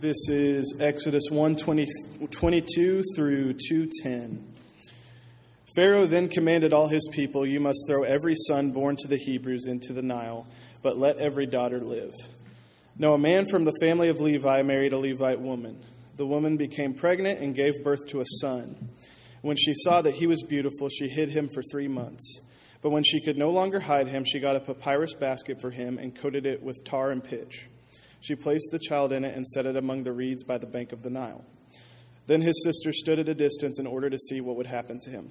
This 0.00 0.28
is 0.28 0.76
Exodus 0.80 1.24
1 1.28 1.56
20, 1.56 1.84
22 2.30 3.02
through 3.16 3.54
210. 3.54 4.46
Pharaoh 5.74 6.06
then 6.06 6.28
commanded 6.28 6.72
all 6.72 6.86
his 6.86 7.08
people, 7.12 7.44
You 7.44 7.58
must 7.58 7.80
throw 7.88 8.04
every 8.04 8.36
son 8.46 8.70
born 8.70 8.94
to 9.00 9.08
the 9.08 9.16
Hebrews 9.16 9.66
into 9.66 9.92
the 9.92 10.02
Nile, 10.02 10.46
but 10.82 10.98
let 10.98 11.16
every 11.18 11.46
daughter 11.46 11.80
live. 11.80 12.14
Now, 12.96 13.14
a 13.14 13.18
man 13.18 13.46
from 13.46 13.64
the 13.64 13.74
family 13.80 14.08
of 14.08 14.20
Levi 14.20 14.62
married 14.62 14.92
a 14.92 14.98
Levite 14.98 15.40
woman. 15.40 15.82
The 16.14 16.26
woman 16.26 16.56
became 16.56 16.94
pregnant 16.94 17.40
and 17.40 17.52
gave 17.52 17.82
birth 17.82 18.06
to 18.10 18.20
a 18.20 18.26
son. 18.40 18.90
When 19.42 19.56
she 19.56 19.74
saw 19.74 20.00
that 20.02 20.14
he 20.14 20.28
was 20.28 20.44
beautiful, 20.44 20.88
she 20.90 21.08
hid 21.08 21.30
him 21.30 21.48
for 21.48 21.64
three 21.72 21.88
months. 21.88 22.40
But 22.82 22.90
when 22.90 23.02
she 23.02 23.20
could 23.20 23.36
no 23.36 23.50
longer 23.50 23.80
hide 23.80 24.06
him, 24.06 24.24
she 24.24 24.38
got 24.38 24.54
a 24.54 24.60
papyrus 24.60 25.14
basket 25.14 25.60
for 25.60 25.72
him 25.72 25.98
and 25.98 26.14
coated 26.14 26.46
it 26.46 26.62
with 26.62 26.84
tar 26.84 27.10
and 27.10 27.24
pitch. 27.24 27.66
She 28.20 28.34
placed 28.34 28.70
the 28.72 28.78
child 28.78 29.12
in 29.12 29.24
it 29.24 29.34
and 29.34 29.46
set 29.46 29.66
it 29.66 29.76
among 29.76 30.02
the 30.02 30.12
reeds 30.12 30.42
by 30.42 30.58
the 30.58 30.66
bank 30.66 30.92
of 30.92 31.02
the 31.02 31.10
Nile. 31.10 31.44
Then 32.26 32.42
his 32.42 32.62
sister 32.62 32.92
stood 32.92 33.18
at 33.18 33.28
a 33.28 33.34
distance 33.34 33.78
in 33.78 33.86
order 33.86 34.10
to 34.10 34.18
see 34.18 34.40
what 34.40 34.56
would 34.56 34.66
happen 34.66 35.00
to 35.00 35.10
him. 35.10 35.30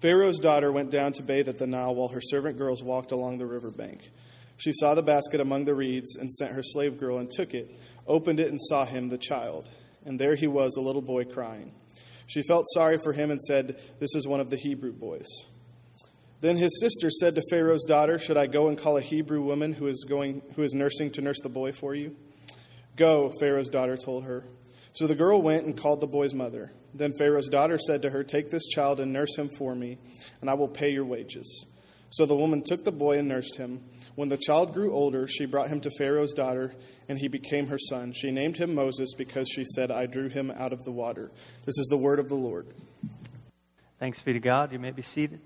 Pharaoh's 0.00 0.38
daughter 0.38 0.70
went 0.70 0.90
down 0.90 1.12
to 1.14 1.22
bathe 1.22 1.48
at 1.48 1.58
the 1.58 1.66
Nile 1.66 1.94
while 1.94 2.08
her 2.08 2.20
servant 2.20 2.56
girls 2.56 2.82
walked 2.82 3.12
along 3.12 3.38
the 3.38 3.46
river 3.46 3.70
bank. 3.70 4.10
She 4.56 4.72
saw 4.72 4.94
the 4.94 5.02
basket 5.02 5.40
among 5.40 5.64
the 5.64 5.74
reeds 5.74 6.16
and 6.16 6.32
sent 6.32 6.52
her 6.52 6.62
slave 6.62 6.98
girl 6.98 7.18
and 7.18 7.30
took 7.30 7.54
it, 7.54 7.70
opened 8.06 8.40
it, 8.40 8.48
and 8.48 8.60
saw 8.60 8.84
him, 8.84 9.08
the 9.08 9.18
child. 9.18 9.68
And 10.04 10.18
there 10.18 10.34
he 10.34 10.46
was, 10.46 10.76
a 10.76 10.80
little 10.80 11.02
boy 11.02 11.24
crying. 11.24 11.72
She 12.26 12.42
felt 12.42 12.66
sorry 12.74 12.98
for 12.98 13.12
him 13.12 13.30
and 13.30 13.40
said, 13.40 13.80
This 14.00 14.14
is 14.14 14.26
one 14.26 14.40
of 14.40 14.50
the 14.50 14.56
Hebrew 14.56 14.92
boys. 14.92 15.28
Then 16.40 16.56
his 16.56 16.80
sister 16.80 17.10
said 17.10 17.34
to 17.34 17.42
Pharaoh's 17.50 17.84
daughter, 17.84 18.18
Should 18.18 18.36
I 18.36 18.46
go 18.46 18.68
and 18.68 18.78
call 18.78 18.96
a 18.96 19.02
Hebrew 19.02 19.42
woman 19.42 19.72
who 19.72 19.88
is, 19.88 20.04
going, 20.08 20.42
who 20.54 20.62
is 20.62 20.72
nursing 20.72 21.10
to 21.12 21.20
nurse 21.20 21.40
the 21.42 21.48
boy 21.48 21.72
for 21.72 21.94
you? 21.94 22.16
Go, 22.96 23.32
Pharaoh's 23.40 23.70
daughter 23.70 23.96
told 23.96 24.24
her. 24.24 24.44
So 24.92 25.06
the 25.06 25.14
girl 25.14 25.42
went 25.42 25.66
and 25.66 25.76
called 25.76 26.00
the 26.00 26.06
boy's 26.06 26.34
mother. 26.34 26.72
Then 26.94 27.12
Pharaoh's 27.18 27.48
daughter 27.48 27.78
said 27.78 28.02
to 28.02 28.10
her, 28.10 28.24
Take 28.24 28.50
this 28.50 28.66
child 28.68 29.00
and 29.00 29.12
nurse 29.12 29.36
him 29.36 29.48
for 29.48 29.74
me, 29.74 29.98
and 30.40 30.48
I 30.48 30.54
will 30.54 30.68
pay 30.68 30.90
your 30.90 31.04
wages. 31.04 31.66
So 32.10 32.24
the 32.24 32.36
woman 32.36 32.62
took 32.64 32.84
the 32.84 32.92
boy 32.92 33.18
and 33.18 33.28
nursed 33.28 33.56
him. 33.56 33.84
When 34.14 34.28
the 34.28 34.36
child 34.36 34.74
grew 34.74 34.92
older, 34.92 35.28
she 35.28 35.46
brought 35.46 35.68
him 35.68 35.80
to 35.82 35.90
Pharaoh's 35.98 36.32
daughter, 36.32 36.74
and 37.08 37.18
he 37.18 37.28
became 37.28 37.68
her 37.68 37.78
son. 37.78 38.12
She 38.12 38.30
named 38.30 38.56
him 38.56 38.74
Moses 38.74 39.14
because 39.14 39.48
she 39.48 39.64
said, 39.64 39.90
I 39.90 40.06
drew 40.06 40.28
him 40.28 40.50
out 40.50 40.72
of 40.72 40.84
the 40.84 40.90
water. 40.90 41.30
This 41.64 41.78
is 41.78 41.86
the 41.88 41.96
word 41.96 42.18
of 42.18 42.28
the 42.28 42.34
Lord. 42.34 42.66
Thanks 44.00 44.22
be 44.22 44.32
to 44.32 44.40
God. 44.40 44.72
You 44.72 44.78
may 44.78 44.90
be 44.90 45.02
seated. 45.02 45.40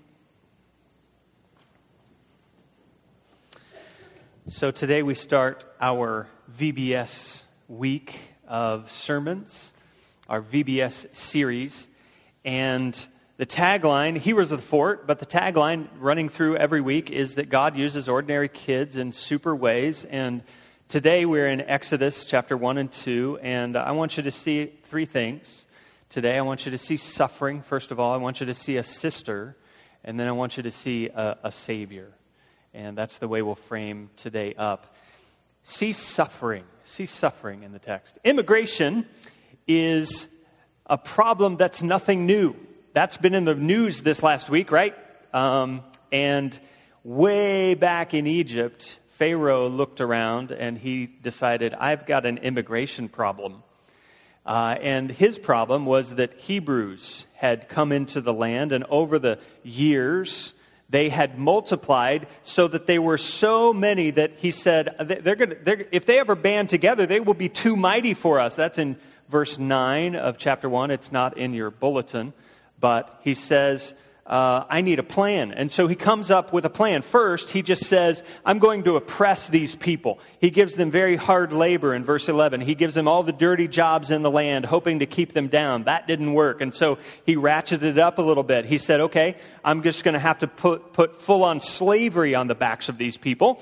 So 4.49 4.71
today 4.71 5.03
we 5.03 5.13
start 5.13 5.63
our 5.79 6.27
VBS 6.59 7.43
week 7.69 8.19
of 8.45 8.91
sermons, 8.91 9.71
our 10.27 10.41
VBS 10.41 11.15
series, 11.15 11.87
and 12.43 12.93
the 13.37 13.45
tagline, 13.45 14.17
Heroes 14.17 14.51
of 14.51 14.59
the 14.59 14.67
Fort, 14.67 15.07
but 15.07 15.19
the 15.19 15.25
tagline 15.25 15.87
running 15.97 16.27
through 16.27 16.57
every 16.57 16.81
week 16.81 17.09
is 17.09 17.35
that 17.35 17.47
God 17.47 17.77
uses 17.77 18.09
ordinary 18.09 18.49
kids 18.49 18.97
in 18.97 19.13
super 19.13 19.55
ways. 19.55 20.03
And 20.03 20.43
today 20.89 21.25
we're 21.25 21.47
in 21.47 21.61
Exodus 21.61 22.25
chapter 22.25 22.57
1 22.57 22.77
and 22.77 22.91
2, 22.91 23.39
and 23.41 23.77
I 23.77 23.91
want 23.91 24.17
you 24.17 24.23
to 24.23 24.31
see 24.31 24.73
three 24.83 25.05
things. 25.05 25.65
Today 26.09 26.37
I 26.37 26.41
want 26.41 26.65
you 26.65 26.71
to 26.73 26.77
see 26.77 26.97
suffering, 26.97 27.61
first 27.61 27.91
of 27.91 27.99
all. 28.01 28.13
I 28.13 28.17
want 28.17 28.41
you 28.41 28.47
to 28.47 28.53
see 28.53 28.75
a 28.75 28.83
sister, 28.83 29.55
and 30.03 30.19
then 30.19 30.27
I 30.27 30.33
want 30.33 30.57
you 30.57 30.63
to 30.63 30.71
see 30.71 31.07
a, 31.07 31.37
a 31.45 31.51
Savior. 31.51 32.11
And 32.73 32.97
that's 32.97 33.19
the 33.19 33.27
way 33.27 33.41
we'll 33.41 33.55
frame 33.55 34.09
today 34.15 34.55
up. 34.57 34.95
See 35.63 35.93
suffering. 35.93 36.63
See 36.83 37.05
suffering 37.05 37.63
in 37.63 37.71
the 37.71 37.79
text. 37.79 38.17
Immigration 38.23 39.05
is 39.67 40.27
a 40.87 40.97
problem 40.97 41.57
that's 41.57 41.83
nothing 41.83 42.25
new. 42.25 42.55
That's 42.93 43.17
been 43.17 43.35
in 43.35 43.45
the 43.45 43.55
news 43.55 44.01
this 44.01 44.23
last 44.23 44.49
week, 44.49 44.71
right? 44.71 44.95
Um, 45.33 45.83
and 46.11 46.57
way 47.03 47.75
back 47.75 48.13
in 48.13 48.27
Egypt, 48.27 48.99
Pharaoh 49.09 49.69
looked 49.69 50.01
around 50.01 50.51
and 50.51 50.77
he 50.77 51.05
decided, 51.05 51.73
I've 51.73 52.05
got 52.05 52.25
an 52.25 52.39
immigration 52.39 53.07
problem. 53.07 53.63
Uh, 54.45 54.75
and 54.81 55.09
his 55.09 55.37
problem 55.37 55.85
was 55.85 56.15
that 56.15 56.33
Hebrews 56.33 57.25
had 57.35 57.69
come 57.69 57.91
into 57.91 58.19
the 58.19 58.33
land, 58.33 58.73
and 58.73 58.83
over 58.89 59.17
the 59.17 59.39
years, 59.63 60.53
they 60.93 61.09
had 61.09 61.39
multiplied 61.39 62.27
so 62.43 62.67
that 62.67 62.85
they 62.85 62.99
were 62.99 63.17
so 63.17 63.73
many 63.73 64.11
that 64.11 64.33
he 64.37 64.51
said, 64.51 64.95
they're 64.99 65.35
gonna, 65.35 65.55
they're, 65.55 65.87
if 65.91 66.05
they 66.05 66.19
ever 66.19 66.35
band 66.35 66.69
together, 66.69 67.07
they 67.07 67.19
will 67.19 67.33
be 67.33 67.49
too 67.49 67.75
mighty 67.75 68.13
for 68.13 68.39
us. 68.39 68.55
That's 68.55 68.77
in 68.77 68.97
verse 69.27 69.57
9 69.57 70.15
of 70.15 70.37
chapter 70.37 70.69
1. 70.69 70.91
It's 70.91 71.11
not 71.11 71.35
in 71.35 71.55
your 71.55 71.71
bulletin. 71.71 72.31
But 72.79 73.19
he 73.23 73.33
says, 73.33 73.95
uh, 74.25 74.63
I 74.69 74.81
need 74.81 74.99
a 74.99 75.03
plan. 75.03 75.51
And 75.51 75.69
so 75.69 75.87
he 75.87 75.95
comes 75.95 76.31
up 76.31 76.53
with 76.53 76.63
a 76.63 76.69
plan. 76.69 77.01
First, 77.01 77.49
he 77.49 77.61
just 77.61 77.85
says, 77.85 78.23
I'm 78.45 78.59
going 78.59 78.83
to 78.83 78.95
oppress 78.95 79.49
these 79.49 79.75
people. 79.75 80.19
He 80.39 80.49
gives 80.49 80.75
them 80.75 80.91
very 80.91 81.17
hard 81.17 81.51
labor 81.51 81.93
in 81.93 82.05
verse 82.05 82.29
11. 82.29 82.61
He 82.61 82.73
gives 82.73 82.93
them 82.93 83.07
all 83.07 83.23
the 83.23 83.33
dirty 83.33 83.67
jobs 83.67 84.11
in 84.11 84.21
the 84.21 84.31
land, 84.31 84.65
hoping 84.65 84.99
to 84.99 85.05
keep 85.05 85.33
them 85.33 85.49
down. 85.49 85.83
That 85.83 86.07
didn't 86.07 86.33
work. 86.33 86.61
And 86.61 86.73
so 86.73 86.99
he 87.25 87.35
ratcheted 87.35 87.83
it 87.83 87.99
up 87.99 88.17
a 88.17 88.21
little 88.21 88.43
bit. 88.43 88.63
He 88.63 88.77
said, 88.77 89.01
okay, 89.01 89.35
I'm 89.63 89.83
just 89.83 90.05
going 90.05 90.13
to 90.13 90.19
have 90.19 90.39
to 90.39 90.47
put, 90.47 90.93
put 90.93 91.21
full 91.21 91.43
on 91.43 91.59
slavery 91.59 92.33
on 92.33 92.47
the 92.47 92.55
backs 92.55 92.87
of 92.87 92.97
these 92.97 93.17
people. 93.17 93.61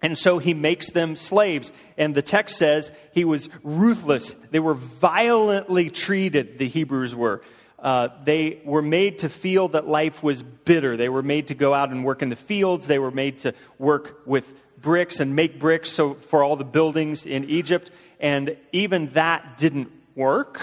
And 0.00 0.16
so 0.16 0.38
he 0.38 0.54
makes 0.54 0.92
them 0.92 1.14
slaves. 1.14 1.72
And 1.98 2.14
the 2.14 2.22
text 2.22 2.56
says 2.56 2.90
he 3.12 3.26
was 3.26 3.50
ruthless. 3.62 4.34
They 4.50 4.60
were 4.60 4.72
violently 4.72 5.90
treated, 5.90 6.58
the 6.58 6.68
Hebrews 6.68 7.14
were. 7.14 7.42
Uh, 7.80 8.08
they 8.24 8.60
were 8.64 8.82
made 8.82 9.20
to 9.20 9.28
feel 9.28 9.68
that 9.68 9.88
life 9.88 10.22
was 10.22 10.42
bitter. 10.42 10.96
They 10.96 11.08
were 11.08 11.22
made 11.22 11.48
to 11.48 11.54
go 11.54 11.72
out 11.72 11.90
and 11.90 12.04
work 12.04 12.20
in 12.20 12.28
the 12.28 12.36
fields. 12.36 12.86
They 12.86 12.98
were 12.98 13.10
made 13.10 13.38
to 13.40 13.54
work 13.78 14.20
with 14.26 14.52
bricks 14.80 15.20
and 15.20 15.34
make 15.34 15.58
bricks 15.58 15.90
so, 15.90 16.14
for 16.14 16.44
all 16.44 16.56
the 16.56 16.64
buildings 16.64 17.24
in 17.24 17.48
Egypt. 17.48 17.90
And 18.18 18.56
even 18.72 19.10
that 19.14 19.56
didn't 19.56 19.90
work. 20.14 20.60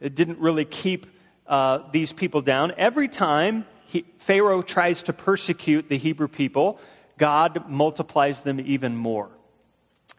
It 0.00 0.14
didn't 0.14 0.38
really 0.38 0.64
keep 0.64 1.06
uh, 1.46 1.80
these 1.92 2.12
people 2.12 2.42
down. 2.42 2.72
Every 2.76 3.08
time 3.08 3.66
he, 3.86 4.04
Pharaoh 4.18 4.62
tries 4.62 5.02
to 5.04 5.12
persecute 5.12 5.88
the 5.88 5.98
Hebrew 5.98 6.28
people, 6.28 6.78
God 7.18 7.68
multiplies 7.68 8.40
them 8.42 8.60
even 8.60 8.96
more. 8.96 9.30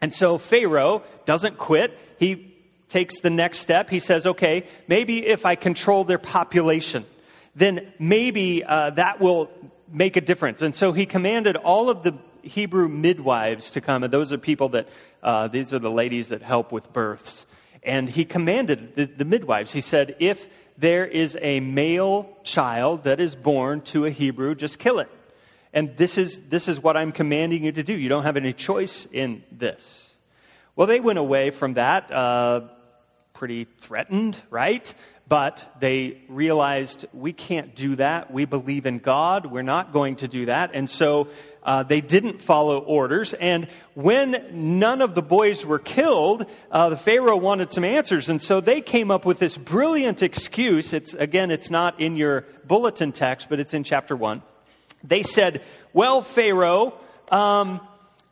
And 0.00 0.12
so 0.12 0.36
Pharaoh 0.38 1.02
doesn't 1.24 1.56
quit. 1.56 1.98
He 2.18 2.53
takes 2.94 3.18
the 3.18 3.30
next 3.30 3.58
step. 3.58 3.90
He 3.90 3.98
says, 3.98 4.24
okay, 4.24 4.64
maybe 4.86 5.26
if 5.26 5.44
I 5.44 5.56
control 5.56 6.04
their 6.04 6.22
population, 6.38 7.04
then 7.56 7.92
maybe 7.98 8.62
uh, 8.62 8.90
that 8.90 9.20
will 9.20 9.50
make 9.92 10.16
a 10.16 10.20
difference. 10.20 10.62
And 10.62 10.76
so 10.76 10.92
he 10.92 11.04
commanded 11.04 11.56
all 11.56 11.90
of 11.90 12.04
the 12.04 12.14
Hebrew 12.42 12.88
midwives 12.88 13.70
to 13.70 13.80
come, 13.80 14.04
and 14.04 14.12
those 14.12 14.32
are 14.32 14.38
people 14.38 14.68
that, 14.70 14.86
uh, 15.24 15.48
these 15.48 15.74
are 15.74 15.80
the 15.80 15.90
ladies 15.90 16.28
that 16.28 16.42
help 16.42 16.70
with 16.70 16.92
births. 16.92 17.46
And 17.82 18.08
he 18.08 18.24
commanded 18.24 18.94
the, 18.94 19.06
the 19.06 19.24
midwives, 19.24 19.72
he 19.72 19.80
said, 19.80 20.14
if 20.20 20.46
there 20.78 21.04
is 21.04 21.36
a 21.42 21.58
male 21.58 22.28
child 22.44 23.04
that 23.04 23.18
is 23.20 23.34
born 23.34 23.80
to 23.92 24.06
a 24.06 24.10
Hebrew, 24.10 24.54
just 24.54 24.78
kill 24.78 25.00
it. 25.00 25.10
And 25.72 25.96
this 25.96 26.16
is, 26.16 26.40
this 26.48 26.68
is 26.68 26.80
what 26.80 26.96
I'm 26.96 27.10
commanding 27.10 27.64
you 27.64 27.72
to 27.72 27.82
do. 27.82 27.92
You 27.92 28.08
don't 28.08 28.22
have 28.22 28.36
any 28.36 28.52
choice 28.52 29.08
in 29.10 29.42
this. 29.50 30.14
Well, 30.76 30.86
they 30.86 31.00
went 31.00 31.18
away 31.18 31.50
from 31.50 31.74
that 31.74 32.10
uh, 32.10 32.68
pretty 33.44 33.64
threatened, 33.76 34.40
right? 34.48 34.94
But 35.28 35.70
they 35.78 36.22
realized 36.30 37.04
we 37.12 37.34
can't 37.34 37.74
do 37.74 37.94
that. 37.96 38.32
We 38.32 38.46
believe 38.46 38.86
in 38.86 39.00
God. 39.00 39.44
We're 39.44 39.60
not 39.60 39.92
going 39.92 40.16
to 40.16 40.28
do 40.28 40.46
that. 40.46 40.70
And 40.72 40.88
so 40.88 41.28
uh, 41.62 41.82
they 41.82 42.00
didn't 42.00 42.40
follow 42.40 42.78
orders. 42.78 43.34
And 43.34 43.68
when 43.92 44.78
none 44.78 45.02
of 45.02 45.14
the 45.14 45.20
boys 45.20 45.62
were 45.62 45.78
killed, 45.78 46.46
uh, 46.70 46.88
the 46.88 46.96
Pharaoh 46.96 47.36
wanted 47.36 47.70
some 47.70 47.84
answers. 47.84 48.30
And 48.30 48.40
so 48.40 48.62
they 48.62 48.80
came 48.80 49.10
up 49.10 49.26
with 49.26 49.40
this 49.40 49.58
brilliant 49.58 50.22
excuse. 50.22 50.94
It's, 50.94 51.12
again, 51.12 51.50
it's 51.50 51.68
not 51.68 52.00
in 52.00 52.16
your 52.16 52.46
bulletin 52.66 53.12
text, 53.12 53.50
but 53.50 53.60
it's 53.60 53.74
in 53.74 53.84
chapter 53.84 54.16
1. 54.16 54.42
They 55.02 55.22
said, 55.22 55.60
Well, 55.92 56.22
Pharaoh, 56.22 56.98
um, 57.30 57.82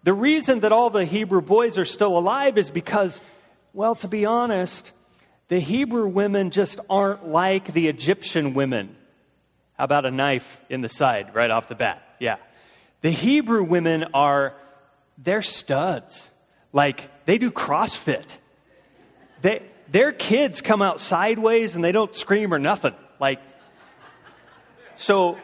the 0.05 0.15
reason 0.15 0.61
that 0.61 0.73
all 0.73 0.89
the 0.89 1.05
Hebrew 1.05 1.43
boys 1.43 1.77
are 1.77 1.85
still 1.85 2.17
alive 2.17 2.57
is 2.57 2.71
because, 2.71 3.21
well, 3.75 3.95
to 3.97 4.09
be 4.09 4.25
honest, 4.25 4.93
the 5.53 5.61
Hebrew 5.61 6.07
women 6.07 6.51
just 6.51 6.81
aren't 6.89 7.29
like 7.29 7.75
the 7.75 7.89
Egyptian 7.89 8.55
women. 8.55 8.97
How 9.77 9.85
about 9.85 10.07
a 10.07 10.11
knife 10.11 10.63
in 10.71 10.81
the 10.81 10.89
side 10.89 11.35
right 11.35 11.51
off 11.51 11.69
the 11.69 11.75
bat? 11.75 12.03
Yeah. 12.19 12.37
The 13.03 13.11
Hebrew 13.11 13.63
women 13.63 14.07
are, 14.15 14.55
they're 15.19 15.43
studs. 15.43 16.31
Like, 16.73 17.27
they 17.27 17.37
do 17.37 17.51
CrossFit. 17.51 18.39
They, 19.43 19.61
their 19.91 20.11
kids 20.13 20.63
come 20.63 20.81
out 20.81 21.01
sideways 21.01 21.75
and 21.75 21.85
they 21.85 21.93
don't 21.93 22.15
scream 22.15 22.55
or 22.55 22.59
nothing. 22.59 22.95
Like, 23.21 23.43
so 24.97 25.37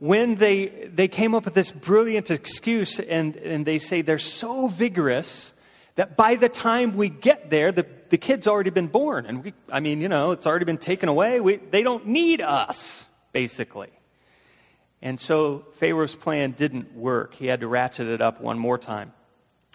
when 0.00 0.34
they, 0.34 0.90
they 0.92 1.06
came 1.06 1.36
up 1.36 1.44
with 1.44 1.54
this 1.54 1.70
brilliant 1.70 2.32
excuse 2.32 2.98
and, 2.98 3.36
and 3.36 3.64
they 3.64 3.78
say 3.78 4.02
they're 4.02 4.18
so 4.18 4.66
vigorous 4.66 5.52
that 5.96 6.16
by 6.16 6.36
the 6.36 6.48
time 6.48 6.96
we 6.96 7.08
get 7.08 7.50
there, 7.50 7.72
the, 7.72 7.86
the 8.08 8.18
kid's 8.18 8.46
already 8.46 8.70
been 8.70 8.86
born. 8.86 9.26
And 9.26 9.44
we, 9.44 9.54
I 9.70 9.80
mean, 9.80 10.00
you 10.00 10.08
know, 10.08 10.30
it's 10.30 10.46
already 10.46 10.64
been 10.64 10.78
taken 10.78 11.08
away. 11.08 11.40
We, 11.40 11.56
they 11.56 11.82
don't 11.82 12.06
need 12.06 12.40
us, 12.40 13.06
basically. 13.32 13.90
And 15.02 15.18
so 15.18 15.66
Pharaoh's 15.74 16.14
plan 16.14 16.52
didn't 16.52 16.94
work. 16.94 17.34
He 17.34 17.46
had 17.46 17.60
to 17.60 17.68
ratchet 17.68 18.08
it 18.08 18.20
up 18.20 18.40
one 18.40 18.58
more 18.58 18.78
time. 18.78 19.12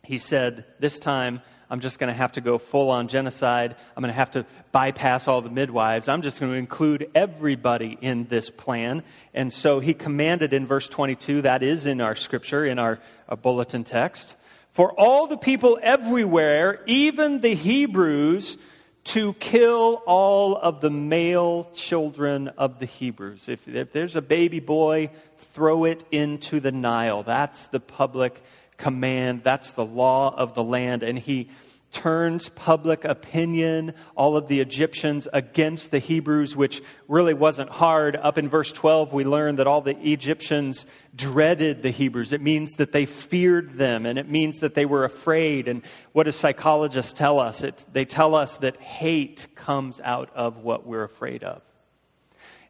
He 0.03 0.19
said, 0.19 0.65
This 0.79 0.99
time, 0.99 1.41
I'm 1.69 1.79
just 1.79 1.97
going 1.97 2.09
to 2.09 2.13
have 2.13 2.33
to 2.33 2.41
go 2.41 2.57
full 2.57 2.91
on 2.91 3.07
genocide. 3.07 3.75
I'm 3.95 4.01
going 4.01 4.13
to 4.13 4.17
have 4.17 4.31
to 4.31 4.45
bypass 4.71 5.27
all 5.27 5.41
the 5.41 5.49
midwives. 5.49 6.07
I'm 6.07 6.21
just 6.21 6.39
going 6.39 6.51
to 6.51 6.57
include 6.57 7.09
everybody 7.15 7.97
in 7.99 8.25
this 8.25 8.49
plan. 8.49 9.03
And 9.33 9.51
so 9.51 9.79
he 9.79 9.93
commanded 9.93 10.53
in 10.53 10.67
verse 10.67 10.87
22, 10.87 11.41
that 11.41 11.63
is 11.63 11.87
in 11.87 12.01
our 12.01 12.15
scripture, 12.15 12.65
in 12.65 12.77
our, 12.77 12.99
our 13.27 13.37
bulletin 13.37 13.83
text, 13.83 14.35
for 14.75 14.91
all 14.91 15.27
the 15.27 15.37
people 15.37 15.79
everywhere, 15.81 16.81
even 16.85 17.39
the 17.39 17.55
Hebrews, 17.55 18.57
to 19.05 19.31
kill 19.35 20.03
all 20.05 20.57
of 20.57 20.81
the 20.81 20.89
male 20.89 21.71
children 21.73 22.49
of 22.49 22.79
the 22.79 22.85
Hebrews. 22.85 23.47
If, 23.47 23.69
if 23.69 23.93
there's 23.93 24.17
a 24.17 24.21
baby 24.21 24.59
boy, 24.59 25.11
throw 25.53 25.85
it 25.85 26.03
into 26.11 26.59
the 26.59 26.73
Nile. 26.73 27.23
That's 27.23 27.67
the 27.67 27.79
public 27.79 28.43
command. 28.75 29.43
That's 29.45 29.71
the 29.71 29.85
law 29.85 30.35
of 30.35 30.55
the 30.55 30.63
land. 30.63 31.03
And 31.03 31.17
he 31.17 31.49
turns 31.95 32.49
public 32.49 33.05
opinion, 33.05 33.93
all 34.15 34.35
of 34.35 34.49
the 34.49 34.59
Egyptians 34.59 35.29
against 35.31 35.91
the 35.91 35.99
Hebrews, 35.99 36.53
which 36.53 36.83
really 37.07 37.33
wasn't 37.33 37.69
hard. 37.69 38.17
Up 38.17 38.37
in 38.37 38.49
verse 38.49 38.73
12, 38.73 39.13
we 39.13 39.23
learn 39.23 39.55
that 39.55 39.65
all 39.65 39.79
the 39.79 39.97
Egyptians 40.11 40.85
dreaded 41.15 41.83
the 41.83 41.91
Hebrews. 41.91 42.33
It 42.33 42.41
means 42.41 42.73
that 42.73 42.91
they 42.91 43.05
feared 43.05 43.75
them, 43.75 44.05
and 44.05 44.19
it 44.19 44.29
means 44.29 44.59
that 44.59 44.75
they 44.75 44.85
were 44.85 45.05
afraid. 45.05 45.69
And 45.69 45.83
what 46.11 46.23
do 46.23 46.31
psychologists 46.31 47.13
tell 47.13 47.39
us? 47.39 47.63
It, 47.63 47.85
they 47.93 48.03
tell 48.03 48.35
us 48.35 48.57
that 48.57 48.75
hate 48.75 49.47
comes 49.55 50.01
out 50.03 50.29
of 50.35 50.57
what 50.57 50.85
we're 50.85 51.05
afraid 51.05 51.45
of. 51.45 51.61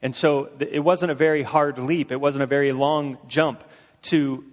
And 0.04 0.16
so 0.16 0.52
it 0.60 0.84
wasn't 0.84 1.12
a 1.12 1.16
very 1.16 1.42
hard 1.42 1.80
leap, 1.80 2.12
it 2.12 2.22
wasn't 2.22 2.44
a 2.44 2.48
very 2.48 2.74
long 2.74 3.18
jump 3.28 3.64
to 4.04 4.46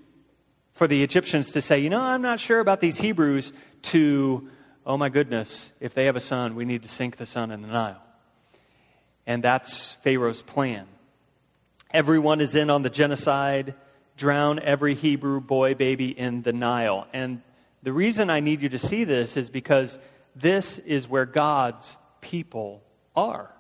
for 0.72 0.88
the 0.88 1.02
Egyptians 1.02 1.50
to 1.50 1.60
say, 1.60 1.78
you 1.78 1.90
know, 1.90 2.00
I'm 2.00 2.22
not 2.22 2.40
sure 2.40 2.58
about 2.58 2.80
these 2.80 2.96
Hebrews, 2.96 3.52
to 3.82 4.48
oh 4.84 4.96
my 4.96 5.08
goodness, 5.08 5.70
if 5.80 5.94
they 5.94 6.06
have 6.06 6.16
a 6.16 6.20
son, 6.20 6.54
we 6.54 6.64
need 6.64 6.82
to 6.82 6.88
sink 6.88 7.16
the 7.16 7.26
son 7.26 7.50
in 7.50 7.62
the 7.62 7.68
Nile. 7.68 8.02
And 9.26 9.42
that's 9.42 9.92
Pharaoh's 10.02 10.42
plan. 10.42 10.86
Everyone 11.92 12.40
is 12.40 12.54
in 12.54 12.70
on 12.70 12.82
the 12.82 12.90
genocide, 12.90 13.74
drown 14.16 14.58
every 14.58 14.94
Hebrew 14.94 15.40
boy, 15.40 15.74
baby 15.74 16.08
in 16.08 16.42
the 16.42 16.52
Nile. 16.52 17.06
And 17.12 17.42
the 17.82 17.92
reason 17.92 18.30
I 18.30 18.40
need 18.40 18.62
you 18.62 18.70
to 18.70 18.78
see 18.78 19.04
this 19.04 19.36
is 19.36 19.50
because 19.50 19.98
this 20.34 20.78
is 20.78 21.08
where 21.08 21.26
God's 21.26 21.96
people 22.20 22.82
are. 23.14 23.50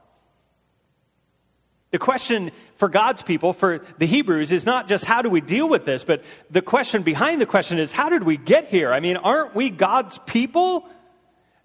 The 1.90 1.98
question 1.98 2.52
for 2.76 2.88
God's 2.88 3.22
people, 3.22 3.52
for 3.52 3.84
the 3.98 4.06
Hebrews, 4.06 4.50
is 4.50 4.64
not 4.64 4.88
just 4.88 5.04
how 5.04 5.20
do 5.20 5.28
we 5.28 5.42
deal 5.42 5.68
with 5.68 5.84
this, 5.84 6.04
but 6.04 6.24
the 6.50 6.62
question 6.62 7.02
behind 7.02 7.38
the 7.38 7.46
question 7.46 7.78
is 7.78 7.92
how 7.92 8.08
did 8.08 8.22
we 8.22 8.38
get 8.38 8.68
here? 8.68 8.90
I 8.90 9.00
mean, 9.00 9.18
aren't 9.18 9.54
we 9.54 9.68
God's 9.68 10.18
people? 10.24 10.88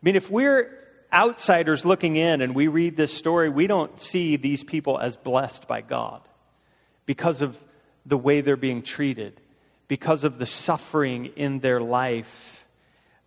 I 0.02 0.06
mean, 0.06 0.16
if 0.16 0.30
we're 0.30 0.78
outsiders 1.12 1.86
looking 1.86 2.16
in 2.16 2.42
and 2.42 2.54
we 2.54 2.68
read 2.68 2.96
this 2.96 3.14
story, 3.14 3.50
we 3.50 3.66
don't 3.66 4.00
see 4.00 4.36
these 4.36 4.64
people 4.64 5.00
as 5.00 5.16
blessed 5.16 5.68
by 5.68 5.82
God 5.82 6.22
because 7.06 7.42
of 7.42 7.58
the 8.06 8.18
way 8.18 8.42
they're 8.42 8.56
being 8.56 8.84
treated, 8.84 9.42
because 9.88 10.24
of 10.24 10.38
the 10.38 10.46
suffering 10.46 11.28
in 11.36 11.60
their 11.60 11.82
life. 11.82 12.66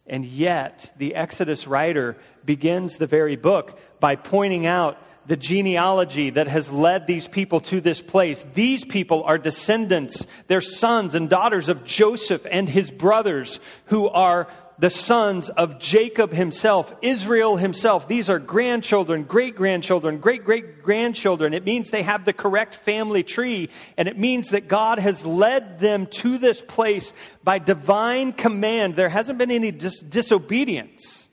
And 0.06 0.24
yet, 0.24 0.92
the 0.96 1.14
Exodus 1.14 1.66
writer 1.66 2.16
begins 2.44 2.98
the 2.98 3.06
very 3.06 3.36
book 3.36 3.78
by 3.98 4.16
pointing 4.16 4.66
out 4.66 4.98
the 5.26 5.36
genealogy 5.36 6.30
that 6.30 6.48
has 6.48 6.70
led 6.70 7.06
these 7.06 7.28
people 7.28 7.60
to 7.60 7.80
this 7.80 8.00
place. 8.00 8.44
These 8.54 8.84
people 8.84 9.22
are 9.24 9.38
descendants, 9.38 10.26
they're 10.46 10.60
sons 10.60 11.14
and 11.14 11.28
daughters 11.28 11.68
of 11.68 11.84
Joseph 11.84 12.46
and 12.50 12.68
his 12.68 12.90
brothers 12.90 13.60
who 13.86 14.08
are 14.08 14.48
the 14.80 14.90
sons 14.90 15.50
of 15.50 15.78
Jacob 15.78 16.32
himself, 16.32 16.92
Israel 17.02 17.58
himself. 17.58 18.08
These 18.08 18.30
are 18.30 18.38
grandchildren, 18.38 19.24
great 19.24 19.54
grandchildren, 19.54 20.18
great 20.18 20.42
great 20.42 20.82
grandchildren. 20.82 21.52
It 21.52 21.66
means 21.66 21.90
they 21.90 22.02
have 22.02 22.24
the 22.24 22.32
correct 22.32 22.74
family 22.74 23.22
tree, 23.22 23.68
and 23.98 24.08
it 24.08 24.18
means 24.18 24.50
that 24.50 24.68
God 24.68 24.98
has 24.98 25.24
led 25.26 25.80
them 25.80 26.06
to 26.06 26.38
this 26.38 26.62
place 26.62 27.12
by 27.44 27.58
divine 27.58 28.32
command. 28.32 28.96
There 28.96 29.10
hasn't 29.10 29.38
been 29.38 29.50
any 29.50 29.70
dis- 29.70 30.00
disobedience, 30.00 31.28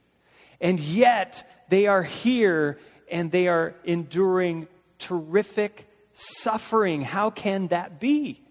and 0.59 0.77
yet 0.77 1.49
they 1.69 1.87
are 1.87 2.03
here 2.03 2.77
and 3.09 3.31
they 3.31 3.47
are 3.47 3.75
enduring 3.85 4.67
terrific 4.99 5.87
suffering. 6.11 7.01
How 7.01 7.29
can 7.29 7.67
that 7.67 8.01
be? 8.01 8.41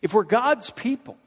If 0.00 0.14
we're 0.14 0.24
God's 0.24 0.70
people, 0.70 1.18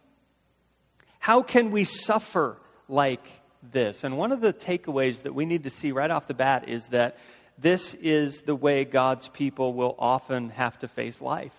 how 1.19 1.43
can 1.43 1.69
we 1.69 1.83
suffer 1.85 2.57
like 2.91 3.25
this. 3.71 4.03
And 4.03 4.17
one 4.17 4.31
of 4.31 4.41
the 4.41 4.53
takeaways 4.53 5.23
that 5.23 5.33
we 5.33 5.45
need 5.45 5.63
to 5.63 5.69
see 5.69 5.91
right 5.91 6.11
off 6.11 6.27
the 6.27 6.33
bat 6.33 6.67
is 6.67 6.87
that 6.87 7.17
this 7.57 7.93
is 7.95 8.41
the 8.41 8.55
way 8.55 8.85
God's 8.85 9.27
people 9.27 9.73
will 9.73 9.95
often 9.99 10.49
have 10.49 10.77
to 10.79 10.87
face 10.87 11.21
life. 11.21 11.53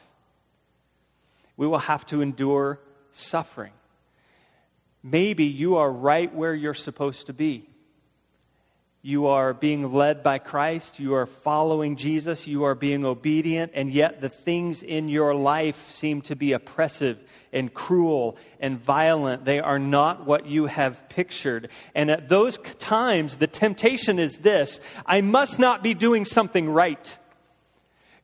We 1.57 1.67
will 1.67 1.79
have 1.79 2.05
to 2.07 2.23
endure 2.23 2.81
suffering. 3.13 3.73
Maybe 5.03 5.45
you 5.45 5.77
are 5.77 5.91
right 5.91 6.33
where 6.35 6.55
you're 6.55 6.75
supposed 6.75 7.27
to 7.27 7.33
be. 7.33 7.69
You 9.05 9.27
are 9.27 9.53
being 9.53 9.93
led 9.93 10.23
by 10.23 10.39
Christ. 10.39 11.01
You 11.01 11.15
are 11.15 11.27
following 11.27 11.97
Jesus. 11.97 12.47
You 12.47 12.63
are 12.63 12.77
being 12.77 13.05
obedient. 13.05 13.73
And 13.75 13.91
yet 13.91 14.21
the 14.21 14.29
things 14.29 14.85
in 14.85 15.09
your 15.09 15.35
life 15.35 15.91
seem 15.91 16.21
to 16.23 16.37
be 16.37 16.53
oppressive 16.53 17.19
and 17.53 17.75
cruel 17.75 18.37
and 18.61 18.79
violent. 18.79 19.45
They 19.45 19.59
are 19.59 19.81
not 19.81 20.25
what 20.25 20.47
you 20.47 20.67
have 20.67 21.09
pictured. 21.09 21.71
And 21.97 22.13
at 22.13 22.29
those 22.29 22.59
times, 22.79 23.39
the 23.39 23.49
temptation 23.49 24.21
is 24.21 24.39
this 24.39 24.79
I 25.05 25.21
must 25.21 25.59
not 25.59 25.83
be 25.83 25.95
doing 25.95 26.25
something 26.25 26.71
right. 26.71 27.19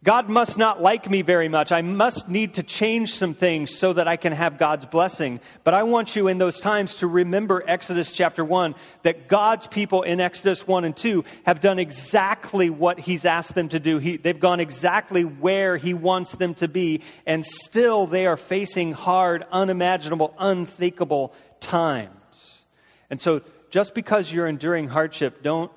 God 0.05 0.29
must 0.29 0.59
not 0.59 0.81
like 0.81 1.11
me 1.11 1.23
very 1.23 1.49
much. 1.49 1.73
I 1.73 1.83
must 1.83 2.29
need 2.29 2.55
to 2.55 2.63
change 2.63 3.15
some 3.15 3.35
things 3.35 3.77
so 3.77 3.93
that 3.93 4.07
I 4.07 4.17
can 4.17 4.33
have 4.33 4.57
God's 4.57 4.87
blessing. 4.87 5.41
But 5.65 5.75
I 5.75 5.83
want 5.83 6.15
you 6.15 6.29
in 6.29 6.39
those 6.39 6.61
times 6.61 6.97
to 6.97 7.09
remember 7.09 7.65
Exodus 7.67 8.13
chapter 8.13 8.45
1 8.45 8.77
that 9.03 9.27
God's 9.27 9.67
people 9.67 10.03
in 10.03 10.21
Exodus 10.21 10.65
1 10.69 10.85
and 10.85 10.97
2 10.97 11.25
have 11.47 11.59
done 11.59 11.81
exactly 11.81 12.71
what 12.71 13.01
He's 13.01 13.25
asked 13.25 13.57
them 13.57 13.71
to 13.71 13.81
do. 13.81 13.99
He, 13.99 14.19
they've 14.19 14.39
gone 14.39 14.61
exactly 14.61 15.25
where 15.25 15.77
He 15.77 15.95
wants 15.95 16.37
them 16.37 16.55
to 16.55 16.69
be, 16.69 17.03
and 17.27 17.45
still 17.45 18.07
they 18.07 18.27
are 18.27 18.37
facing 18.37 18.93
hard, 18.93 19.45
unimaginable, 19.51 20.33
unthinkable 20.39 21.35
times. 21.59 22.63
And 23.11 23.21
so 23.21 23.43
just 23.71 23.95
because 23.95 24.31
you're 24.31 24.47
enduring 24.47 24.87
hardship, 24.87 25.43
don't 25.43 25.73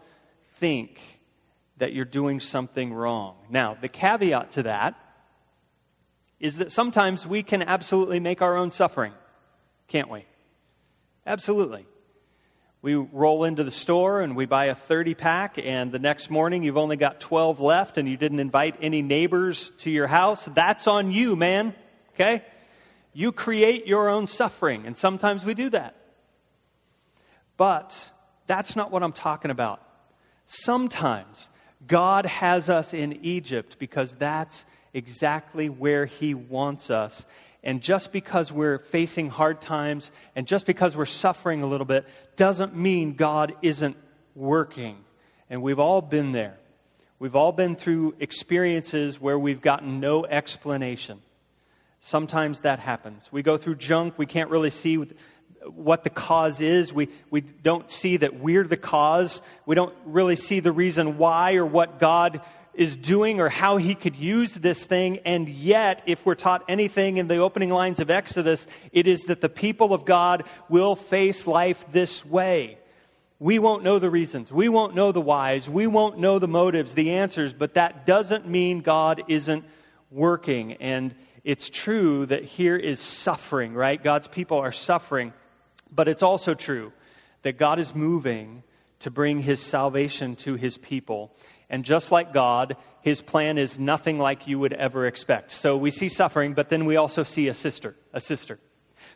think 0.58 1.02
that 1.82 1.94
you're 1.94 2.06
doing 2.06 2.40
something 2.40 2.94
wrong. 2.94 3.36
Now, 3.50 3.74
the 3.74 3.90
caveat 3.90 4.52
to 4.52 4.64
that 4.64 4.94
is 6.40 6.58
that 6.58 6.72
sometimes 6.72 7.26
we 7.26 7.42
can 7.42 7.64
absolutely 7.64 8.20
make 8.20 8.44
our 8.44 8.56
own 8.56 8.70
suffering, 8.70 9.14
can't 9.88 10.08
we? 10.08 10.24
Absolutely. 11.26 11.88
We 12.84 12.94
roll 12.94 13.46
into 13.46 13.64
the 13.64 13.72
store 13.72 14.22
and 14.22 14.36
we 14.36 14.46
buy 14.46 14.66
a 14.66 14.76
30 14.76 15.16
pack, 15.16 15.58
and 15.58 15.92
the 15.92 15.98
next 15.98 16.30
morning 16.30 16.62
you've 16.62 16.78
only 16.78 16.98
got 16.98 17.20
12 17.20 17.60
left 17.62 17.98
and 17.98 18.08
you 18.08 18.16
didn't 18.16 18.40
invite 18.40 18.76
any 18.80 19.02
neighbors 19.02 19.72
to 19.80 19.90
your 19.90 20.06
house. 20.06 20.46
That's 20.54 20.86
on 20.86 21.12
you, 21.12 21.36
man. 21.36 21.74
Okay? 22.14 22.44
You 23.12 23.32
create 23.32 23.88
your 23.88 24.08
own 24.08 24.28
suffering, 24.28 24.86
and 24.86 24.96
sometimes 24.96 25.44
we 25.44 25.56
do 25.56 25.72
that. 25.72 25.96
But 27.58 28.12
that's 28.46 28.76
not 28.76 28.92
what 28.92 29.02
I'm 29.02 29.14
talking 29.14 29.50
about. 29.50 29.82
Sometimes 30.46 31.50
God 31.88 32.26
has 32.26 32.70
us 32.70 32.94
in 32.94 33.24
Egypt 33.24 33.78
because 33.80 34.14
that's 34.14 34.66
exactly 34.94 35.70
where 35.70 36.06
He 36.06 36.34
wants 36.34 36.90
us. 36.90 37.26
And 37.64 37.82
just 37.82 38.12
because 38.12 38.52
we're 38.52 38.80
facing 38.80 39.30
hard 39.30 39.62
times 39.62 40.12
and 40.36 40.48
just 40.48 40.66
because 40.66 40.98
we're 40.98 41.06
suffering 41.06 41.62
a 41.62 41.68
little 41.68 41.86
bit 41.86 42.06
doesn't 42.36 42.76
mean 42.76 43.14
God 43.14 43.54
isn't 43.62 43.98
working. 44.36 44.98
And 45.50 45.62
we've 45.62 45.80
all 45.80 46.02
been 46.02 46.32
there. 46.32 46.58
We've 47.20 47.36
all 47.36 47.52
been 47.52 47.76
through 47.76 48.16
experiences 48.20 49.22
where 49.22 49.38
we've 49.38 49.62
gotten 49.62 50.00
no 50.00 50.26
explanation. 50.26 51.22
Sometimes 52.00 52.62
that 52.62 52.80
happens. 52.80 53.30
We 53.32 53.44
go 53.44 53.58
through 53.58 53.76
junk, 53.76 54.18
we 54.18 54.26
can't 54.26 54.50
really 54.50 54.72
see 54.72 55.06
what 55.66 56.04
the 56.04 56.10
cause 56.10 56.60
is. 56.60 56.94
We, 56.94 57.10
we 57.30 57.42
don't 57.42 57.90
see 57.90 58.18
that 58.18 58.40
we're 58.40 58.64
the 58.64 58.78
cause. 58.78 59.42
We 59.66 59.76
don't 59.76 59.96
really 60.06 60.36
see 60.36 60.60
the 60.60 60.72
reason 60.72 61.18
why 61.18 61.56
or 61.56 61.66
what 61.66 62.00
God 62.00 62.42
is 62.74 62.96
doing 62.96 63.40
or 63.40 63.50
how 63.50 63.78
he 63.78 63.96
could 63.96 64.16
use 64.16 64.54
this 64.54 64.84
thing. 64.84 65.20
And 65.20 65.48
yet, 65.50 66.04
if 66.06 66.26
we're 66.26 66.36
taught 66.36 66.64
anything 66.68 67.18
in 67.18 67.28
the 67.28 67.38
opening 67.38 67.70
lines 67.70 68.00
of 68.00 68.10
Exodus, 68.10 68.66
it 68.92 69.08
is 69.08 69.24
that 69.24 69.42
the 69.42 69.50
people 69.50 69.94
of 69.94 70.06
God 70.06 70.44
will 70.70 70.96
face 70.96 71.46
life 71.48 71.86
this 71.92 72.26
way. 72.26 72.78
We 73.40 73.60
won't 73.60 73.84
know 73.84 74.00
the 74.00 74.10
reasons. 74.10 74.52
We 74.52 74.70
won't 74.70 74.96
know 74.96 75.12
the 75.12 75.22
whys. 75.22 75.68
We 75.68 75.88
won't 75.88 76.20
know 76.20 76.40
the 76.40 76.48
motives, 76.48 76.94
the 76.94 77.12
answers, 77.14 77.54
but 77.54 77.74
that 77.74 78.06
doesn't 78.06 78.48
mean 78.48 78.82
God 78.82 79.24
isn't 79.28 79.66
working. 80.12 80.74
And 80.74 81.16
it's 81.44 81.70
true 81.70 82.28
that 82.28 82.44
here 82.44 82.76
is 82.76 83.00
suffering, 83.00 83.74
right? 83.74 84.02
God's 84.02 84.28
people 84.28 84.60
are 84.60 84.72
suffering. 84.72 85.34
But 85.92 86.08
it's 86.08 86.24
also 86.24 86.54
true 86.54 86.94
that 87.42 87.58
God 87.58 87.80
is 87.80 87.94
moving 87.94 88.64
to 89.00 89.12
bring 89.12 89.40
his 89.40 89.60
salvation 89.60 90.36
to 90.38 90.56
his 90.56 90.78
people. 90.78 91.36
And 91.70 91.84
just 91.84 92.12
like 92.12 92.34
God, 92.34 92.78
his 93.02 93.22
plan 93.22 93.58
is 93.58 93.80
nothing 93.80 94.20
like 94.20 94.48
you 94.48 94.60
would 94.60 94.74
ever 94.74 95.08
expect. 95.08 95.52
So 95.52 95.76
we 95.76 95.92
see 95.92 96.10
suffering, 96.10 96.54
but 96.54 96.70
then 96.70 96.86
we 96.86 96.98
also 96.98 97.24
see 97.24 97.48
a 97.48 97.54
sister, 97.54 97.96
a 98.14 98.20
sister. 98.20 98.60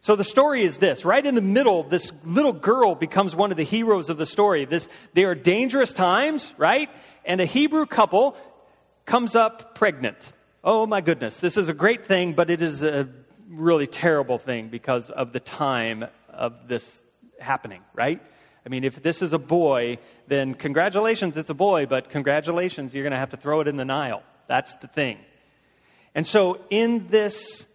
So 0.01 0.15
the 0.15 0.23
story 0.23 0.63
is 0.63 0.79
this 0.79 1.05
right 1.05 1.23
in 1.23 1.35
the 1.35 1.41
middle, 1.41 1.83
this 1.83 2.11
little 2.23 2.53
girl 2.53 2.95
becomes 2.95 3.35
one 3.35 3.51
of 3.51 3.57
the 3.57 3.63
heroes 3.63 4.09
of 4.09 4.17
the 4.17 4.25
story. 4.25 4.65
This, 4.65 4.89
they 5.13 5.23
are 5.23 5.35
dangerous 5.35 5.93
times, 5.93 6.53
right? 6.57 6.89
And 7.23 7.39
a 7.39 7.45
Hebrew 7.45 7.85
couple 7.85 8.35
comes 9.05 9.35
up 9.35 9.75
pregnant. 9.75 10.33
Oh 10.63 10.87
my 10.87 11.01
goodness, 11.01 11.39
this 11.39 11.57
is 11.57 11.69
a 11.69 11.73
great 11.73 12.07
thing, 12.07 12.33
but 12.33 12.49
it 12.49 12.61
is 12.61 12.81
a 12.81 13.07
really 13.49 13.85
terrible 13.85 14.39
thing 14.39 14.69
because 14.69 15.11
of 15.11 15.31
the 15.31 15.39
time 15.39 16.05
of 16.35 16.67
this 16.67 17.01
happening, 17.39 17.81
right? 17.93 18.21
I 18.65 18.69
mean, 18.69 18.83
if 18.83 19.01
this 19.01 19.21
is 19.21 19.33
a 19.33 19.39
boy, 19.39 19.99
then 20.27 20.53
congratulations, 20.53 21.37
it's 21.37 21.49
a 21.49 21.55
boy, 21.55 21.85
but 21.85 22.09
congratulations, 22.09 22.93
you're 22.93 23.03
going 23.03 23.11
to 23.11 23.17
have 23.17 23.29
to 23.31 23.37
throw 23.37 23.61
it 23.61 23.67
in 23.67 23.77
the 23.77 23.85
Nile. 23.85 24.23
That's 24.47 24.75
the 24.75 24.87
thing. 24.87 25.19
And 26.15 26.25
so, 26.25 26.59
in 26.69 27.07
this, 27.09 27.67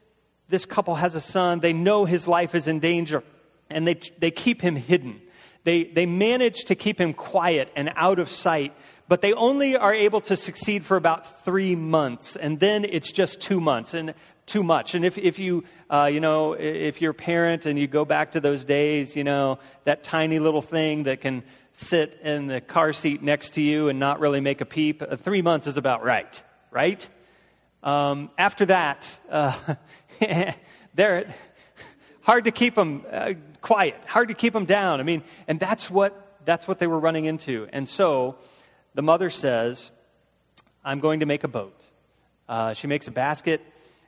this 0.49 0.65
couple 0.65 0.95
has 0.95 1.15
a 1.15 1.21
son. 1.21 1.61
They 1.61 1.73
know 1.73 2.05
his 2.05 2.27
life 2.27 2.55
is 2.55 2.67
in 2.67 2.81
danger, 2.81 3.23
and 3.69 3.87
they, 3.87 4.01
they 4.19 4.31
keep 4.31 4.63
him 4.63 4.77
hidden. 4.77 5.21
They, 5.63 5.85
they 5.85 6.07
manage 6.07 6.65
to 6.67 6.75
keep 6.75 6.99
him 6.99 7.13
quiet 7.13 7.71
and 7.77 7.93
out 7.97 8.19
of 8.19 8.31
sight 8.31 8.75
but 9.11 9.23
they 9.23 9.33
only 9.33 9.77
are 9.77 9.93
able 9.93 10.21
to 10.21 10.37
succeed 10.37 10.85
for 10.85 10.97
about 10.97 11.45
three 11.45 11.75
months, 11.75 12.37
and 12.37 12.61
then 12.61 12.85
it's 12.85 13.11
just 13.11 13.41
two 13.41 13.61
months 13.61 13.93
and 13.93 14.15
too 14.51 14.63
much. 14.65 14.95
And 14.95 15.05
if, 15.05 15.17
if 15.17 15.39
you, 15.39 15.65
uh, 15.89 16.11
you 16.13 16.19
know, 16.19 16.55
if 16.55 17.01
you're 17.01 17.13
a 17.13 17.15
parent 17.15 17.67
and 17.67 17.79
you 17.79 17.87
go 17.87 18.05
back 18.05 18.33
to 18.33 18.41
those 18.41 18.65
days, 18.65 19.15
you 19.15 19.23
know, 19.23 19.61
that 19.85 20.03
tiny 20.03 20.41
little 20.41 20.61
thing 20.61 21.05
that 21.05 21.21
can 21.21 21.45
sit 21.73 22.21
in 22.25 22.49
the 22.49 22.61
car 22.61 22.93
seat 22.93 23.23
next 23.23 23.55
to 23.55 23.63
you 23.63 23.89
and 23.89 24.01
not 24.01 24.19
really 24.19 24.41
make 24.41 24.61
a 24.61 24.65
peep, 24.65 25.03
uh, 25.03 25.17
three 25.17 25.41
months 25.41 25.69
is 25.69 25.77
about 25.77 26.03
right, 26.03 26.43
right? 26.73 27.09
Um, 27.85 28.31
after 28.37 28.67
that, 28.67 29.19
uh, 29.31 29.57
they're 30.95 31.33
hard 32.23 32.45
to 32.45 32.51
keep 32.51 32.75
them 32.75 33.05
uh, 33.11 33.35
quiet, 33.61 33.95
hard 34.07 34.29
to 34.29 34.35
keep 34.35 34.53
them 34.53 34.67
down. 34.67 34.99
I 35.01 35.05
mean, 35.05 35.23
and 35.47 35.61
that's 35.61 35.89
what 35.89 36.39
that's 36.45 36.67
what 36.67 36.79
they 36.79 36.87
were 36.87 36.99
running 36.99 37.27
into. 37.27 37.69
And 37.73 37.89
so 37.89 38.37
the 38.95 39.03
mother 39.03 39.31
says, 39.31 39.93
I'm 40.85 40.99
going 40.99 41.21
to 41.21 41.27
make 41.27 41.45
a 41.45 41.49
boat. 41.49 41.87
Uh, 42.49 42.75
she 42.75 42.87
makes 42.87 43.07
a 43.07 43.13
basket. 43.13 43.61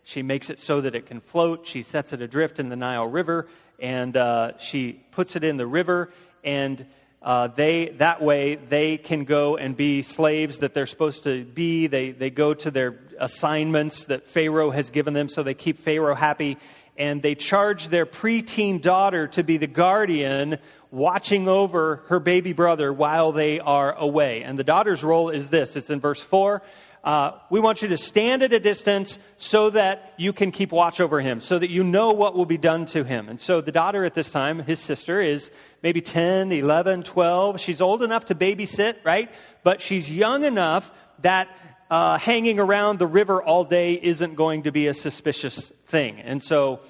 She 0.04 0.22
makes 0.22 0.50
it 0.50 0.58
so 0.58 0.80
that 0.80 0.94
it 0.94 1.06
can 1.06 1.20
float. 1.20 1.66
She 1.66 1.82
sets 1.82 2.12
it 2.12 2.20
adrift 2.20 2.58
in 2.58 2.68
the 2.68 2.76
Nile 2.76 3.06
River, 3.06 3.46
and 3.78 4.16
uh, 4.16 4.58
she 4.58 5.04
puts 5.12 5.36
it 5.36 5.44
in 5.44 5.56
the 5.56 5.66
river. 5.66 6.12
And 6.42 6.86
uh, 7.22 7.46
they 7.46 7.90
that 7.98 8.20
way 8.20 8.56
they 8.56 8.98
can 8.98 9.24
go 9.24 9.56
and 9.56 9.76
be 9.76 10.02
slaves 10.02 10.58
that 10.58 10.74
they're 10.74 10.86
supposed 10.86 11.22
to 11.24 11.44
be. 11.44 11.86
They 11.86 12.10
they 12.10 12.30
go 12.30 12.52
to 12.52 12.70
their 12.70 12.98
assignments 13.18 14.06
that 14.06 14.26
Pharaoh 14.26 14.70
has 14.70 14.90
given 14.90 15.14
them, 15.14 15.28
so 15.28 15.44
they 15.44 15.54
keep 15.54 15.78
Pharaoh 15.78 16.16
happy. 16.16 16.58
And 16.98 17.22
they 17.22 17.34
charge 17.34 17.88
their 17.88 18.04
preteen 18.04 18.82
daughter 18.82 19.26
to 19.28 19.42
be 19.42 19.56
the 19.56 19.66
guardian 19.66 20.58
watching 20.90 21.48
over 21.48 22.02
her 22.08 22.20
baby 22.20 22.52
brother 22.52 22.92
while 22.92 23.32
they 23.32 23.60
are 23.60 23.94
away. 23.94 24.42
And 24.42 24.58
the 24.58 24.64
daughter's 24.64 25.02
role 25.02 25.30
is 25.30 25.48
this 25.48 25.76
it's 25.76 25.90
in 25.90 26.00
verse 26.00 26.20
4. 26.20 26.60
Uh, 27.04 27.32
we 27.50 27.58
want 27.58 27.82
you 27.82 27.88
to 27.88 27.96
stand 27.96 28.44
at 28.44 28.52
a 28.52 28.60
distance 28.60 29.18
so 29.36 29.70
that 29.70 30.14
you 30.16 30.32
can 30.32 30.52
keep 30.52 30.70
watch 30.70 31.00
over 31.00 31.20
him, 31.20 31.40
so 31.40 31.58
that 31.58 31.68
you 31.68 31.82
know 31.82 32.12
what 32.12 32.34
will 32.34 32.46
be 32.46 32.58
done 32.58 32.86
to 32.86 33.02
him. 33.02 33.28
And 33.28 33.40
so 33.40 33.60
the 33.60 33.72
daughter 33.72 34.04
at 34.04 34.14
this 34.14 34.30
time, 34.30 34.60
his 34.60 34.78
sister, 34.78 35.20
is 35.20 35.50
maybe 35.82 36.00
10, 36.00 36.52
11, 36.52 37.02
12. 37.02 37.60
She's 37.60 37.80
old 37.80 38.04
enough 38.04 38.26
to 38.26 38.36
babysit, 38.36 38.96
right? 39.04 39.32
But 39.64 39.82
she's 39.82 40.08
young 40.08 40.44
enough 40.44 40.92
that 41.22 41.48
uh, 41.90 42.18
hanging 42.18 42.60
around 42.60 43.00
the 43.00 43.06
river 43.06 43.42
all 43.42 43.64
day 43.64 43.94
isn't 43.94 44.36
going 44.36 44.62
to 44.62 44.72
be 44.72 44.86
a 44.86 44.94
suspicious 44.94 45.72
thing. 45.86 46.20
And 46.20 46.40
so 46.40 46.82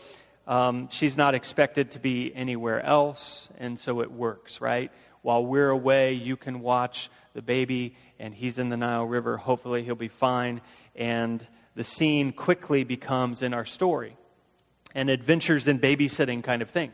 um, 0.46 0.88
she's 0.90 1.16
not 1.16 1.34
expected 1.34 1.92
to 1.92 2.00
be 2.00 2.34
anywhere 2.34 2.84
else, 2.84 3.48
and 3.58 3.80
so 3.80 4.02
it 4.02 4.12
works, 4.12 4.60
right? 4.60 4.92
While 5.22 5.46
we're 5.46 5.70
away, 5.70 6.14
you 6.14 6.36
can 6.36 6.60
watch 6.60 7.10
the 7.32 7.42
baby, 7.42 7.96
and 8.22 8.32
he's 8.32 8.58
in 8.58 8.68
the 8.68 8.76
Nile 8.76 9.04
River. 9.04 9.36
Hopefully, 9.36 9.82
he'll 9.82 9.96
be 9.96 10.06
fine. 10.06 10.60
And 10.94 11.44
the 11.74 11.82
scene 11.82 12.32
quickly 12.32 12.84
becomes 12.84 13.42
in 13.42 13.52
our 13.52 13.64
story 13.64 14.16
an 14.94 15.08
adventures 15.08 15.66
in 15.66 15.80
babysitting 15.80 16.44
kind 16.44 16.62
of 16.62 16.70
thing. 16.70 16.92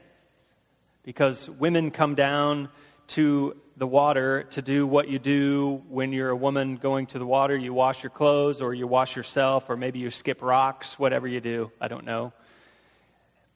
Because 1.04 1.49
women 1.50 1.90
come 1.90 2.14
down 2.14 2.70
to 3.08 3.56
the 3.76 3.87
water 3.87 4.44
to 4.50 4.62
do 4.62 4.87
what 4.87 5.08
you 5.08 5.18
do 5.18 5.82
when 5.90 6.12
you're 6.12 6.30
a 6.30 6.37
woman 6.37 6.76
going 6.76 7.06
to 7.08 7.18
the 7.18 7.26
water. 7.26 7.54
You 7.54 7.75
wash 7.75 8.02
your 8.02 8.11
clothes, 8.11 8.62
or 8.62 8.73
you 8.73 8.87
wash 8.87 9.14
yourself, 9.14 9.68
or 9.68 9.76
maybe 9.76 9.99
you 9.99 10.11
skip 10.11 10.40
rocks, 10.40 10.99
whatever 10.99 11.28
you 11.28 11.40
do. 11.40 11.70
I 11.78 11.88
don't 11.88 12.06
know. 12.06 12.32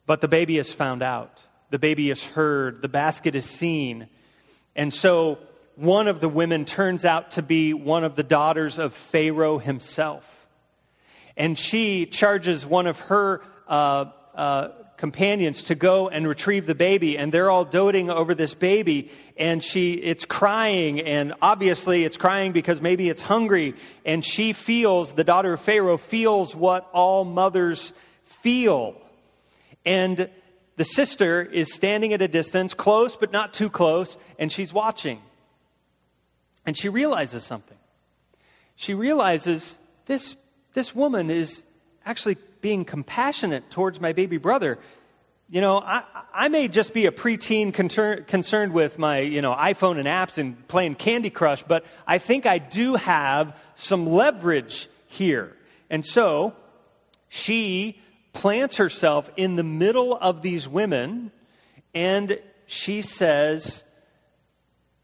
But 0.04 0.20
the 0.20 0.28
baby 0.28 0.58
is 0.58 0.70
found 0.70 1.02
out, 1.02 1.42
the 1.70 1.78
baby 1.78 2.10
is 2.10 2.22
heard, 2.22 2.82
the 2.82 2.88
basket 2.88 3.34
is 3.34 3.46
seen. 3.46 4.08
And 4.76 4.92
so 4.92 5.38
one 5.76 6.08
of 6.08 6.20
the 6.20 6.28
women 6.28 6.64
turns 6.64 7.04
out 7.04 7.32
to 7.32 7.42
be 7.42 7.72
one 7.74 8.04
of 8.04 8.14
the 8.16 8.22
daughters 8.22 8.78
of 8.78 8.92
Pharaoh 8.92 9.58
himself. 9.58 10.46
And 11.36 11.58
she 11.58 12.06
charges 12.06 12.66
one 12.66 12.86
of 12.86 13.00
her 13.00 13.42
uh, 13.66 14.06
uh, 14.34 14.68
companions 14.96 15.64
to 15.64 15.74
go 15.74 16.08
and 16.08 16.28
retrieve 16.28 16.66
the 16.66 16.74
baby 16.74 17.18
and 17.18 17.32
they're 17.32 17.50
all 17.50 17.64
doting 17.64 18.08
over 18.08 18.34
this 18.34 18.54
baby 18.54 19.10
and 19.36 19.64
she 19.64 19.94
it's 19.94 20.24
crying 20.24 21.00
and 21.00 21.34
obviously 21.42 22.04
it's 22.04 22.16
crying 22.16 22.52
because 22.52 22.80
maybe 22.80 23.08
it's 23.08 23.22
hungry 23.22 23.74
and 24.04 24.24
she 24.24 24.52
feels 24.52 25.12
the 25.14 25.24
daughter 25.24 25.54
of 25.54 25.60
pharaoh 25.60 25.96
feels 25.96 26.54
what 26.54 26.88
all 26.92 27.24
mothers 27.24 27.92
feel 28.24 28.94
and 29.84 30.28
the 30.76 30.84
sister 30.84 31.42
is 31.42 31.72
standing 31.72 32.12
at 32.12 32.22
a 32.22 32.28
distance, 32.28 32.74
close 32.74 33.16
but 33.16 33.30
not 33.30 33.52
too 33.52 33.68
close, 33.68 34.16
and 34.38 34.50
she's 34.50 34.72
watching. 34.72 35.20
And 36.64 36.76
she 36.76 36.88
realizes 36.88 37.44
something. 37.44 37.78
She 38.76 38.94
realizes 38.94 39.78
this, 40.06 40.36
this 40.74 40.94
woman 40.94 41.30
is 41.30 41.62
actually 42.04 42.36
being 42.60 42.84
compassionate 42.84 43.70
towards 43.70 44.00
my 44.00 44.12
baby 44.12 44.38
brother. 44.38 44.78
You 45.48 45.60
know, 45.60 45.78
I, 45.78 46.04
I 46.32 46.48
may 46.48 46.68
just 46.68 46.94
be 46.94 47.06
a 47.06 47.12
preteen 47.12 47.74
concern, 47.74 48.24
concerned 48.24 48.72
with 48.72 48.98
my, 48.98 49.20
you 49.20 49.42
know, 49.42 49.52
iPhone 49.52 49.98
and 49.98 50.08
apps 50.08 50.38
and 50.38 50.66
playing 50.68 50.94
Candy 50.94 51.30
Crush, 51.30 51.62
but 51.62 51.84
I 52.06 52.18
think 52.18 52.46
I 52.46 52.58
do 52.58 52.94
have 52.94 53.56
some 53.74 54.06
leverage 54.06 54.88
here. 55.06 55.56
And 55.90 56.06
so 56.06 56.54
she 57.28 58.00
plants 58.32 58.76
herself 58.76 59.30
in 59.36 59.56
the 59.56 59.62
middle 59.62 60.16
of 60.16 60.42
these 60.42 60.66
women 60.66 61.30
and 61.94 62.38
she 62.66 63.02
says 63.02 63.84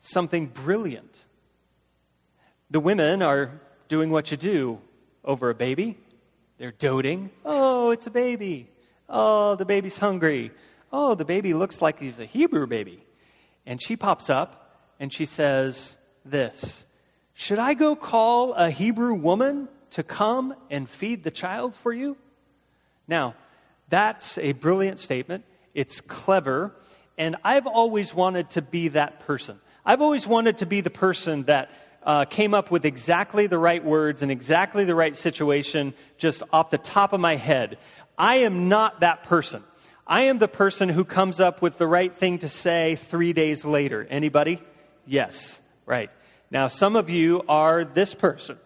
something 0.00 0.46
brilliant. 0.46 1.24
The 2.70 2.80
women 2.80 3.22
are 3.22 3.60
doing 3.88 4.10
what 4.10 4.30
you 4.30 4.36
do 4.36 4.80
over 5.24 5.48
a 5.48 5.54
baby. 5.54 5.96
They're 6.58 6.72
doting. 6.72 7.30
Oh, 7.44 7.90
it's 7.92 8.06
a 8.06 8.10
baby. 8.10 8.68
Oh, 9.08 9.56
the 9.56 9.64
baby's 9.64 9.96
hungry. 9.96 10.50
Oh, 10.92 11.14
the 11.14 11.24
baby 11.24 11.54
looks 11.54 11.80
like 11.80 11.98
he's 11.98 12.20
a 12.20 12.26
Hebrew 12.26 12.66
baby. 12.66 13.02
And 13.64 13.80
she 13.80 13.96
pops 13.96 14.28
up 14.28 14.92
and 15.00 15.12
she 15.12 15.24
says 15.24 15.96
this 16.24 16.84
Should 17.32 17.58
I 17.58 17.74
go 17.74 17.96
call 17.96 18.52
a 18.52 18.70
Hebrew 18.70 19.14
woman 19.14 19.68
to 19.90 20.02
come 20.02 20.54
and 20.70 20.88
feed 20.88 21.24
the 21.24 21.30
child 21.30 21.74
for 21.74 21.92
you? 21.92 22.16
Now, 23.06 23.34
that's 23.88 24.36
a 24.36 24.52
brilliant 24.52 24.98
statement. 24.98 25.44
It's 25.72 26.00
clever. 26.02 26.74
And 27.16 27.36
I've 27.42 27.66
always 27.66 28.12
wanted 28.12 28.50
to 28.50 28.62
be 28.62 28.88
that 28.88 29.20
person. 29.20 29.58
I've 29.84 30.02
always 30.02 30.26
wanted 30.26 30.58
to 30.58 30.66
be 30.66 30.82
the 30.82 30.90
person 30.90 31.44
that 31.44 31.70
uh, 32.08 32.24
came 32.24 32.54
up 32.54 32.70
with 32.70 32.86
exactly 32.86 33.46
the 33.46 33.58
right 33.58 33.84
words 33.84 34.22
and 34.22 34.32
exactly 34.32 34.86
the 34.86 34.94
right 34.94 35.14
situation 35.14 35.92
just 36.16 36.42
off 36.54 36.70
the 36.70 36.78
top 36.78 37.12
of 37.12 37.20
my 37.20 37.36
head. 37.36 37.76
I 38.16 38.36
am 38.36 38.70
not 38.70 39.00
that 39.00 39.24
person. 39.24 39.62
I 40.06 40.22
am 40.22 40.38
the 40.38 40.48
person 40.48 40.88
who 40.88 41.04
comes 41.04 41.38
up 41.38 41.60
with 41.60 41.76
the 41.76 41.86
right 41.86 42.12
thing 42.12 42.38
to 42.38 42.48
say 42.48 42.96
three 42.96 43.34
days 43.34 43.62
later. 43.62 44.06
Anybody? 44.08 44.62
Yes, 45.06 45.60
right. 45.84 46.10
Now, 46.50 46.68
some 46.68 46.96
of 46.96 47.10
you 47.10 47.42
are 47.46 47.84
this 47.84 48.14
person. 48.14 48.56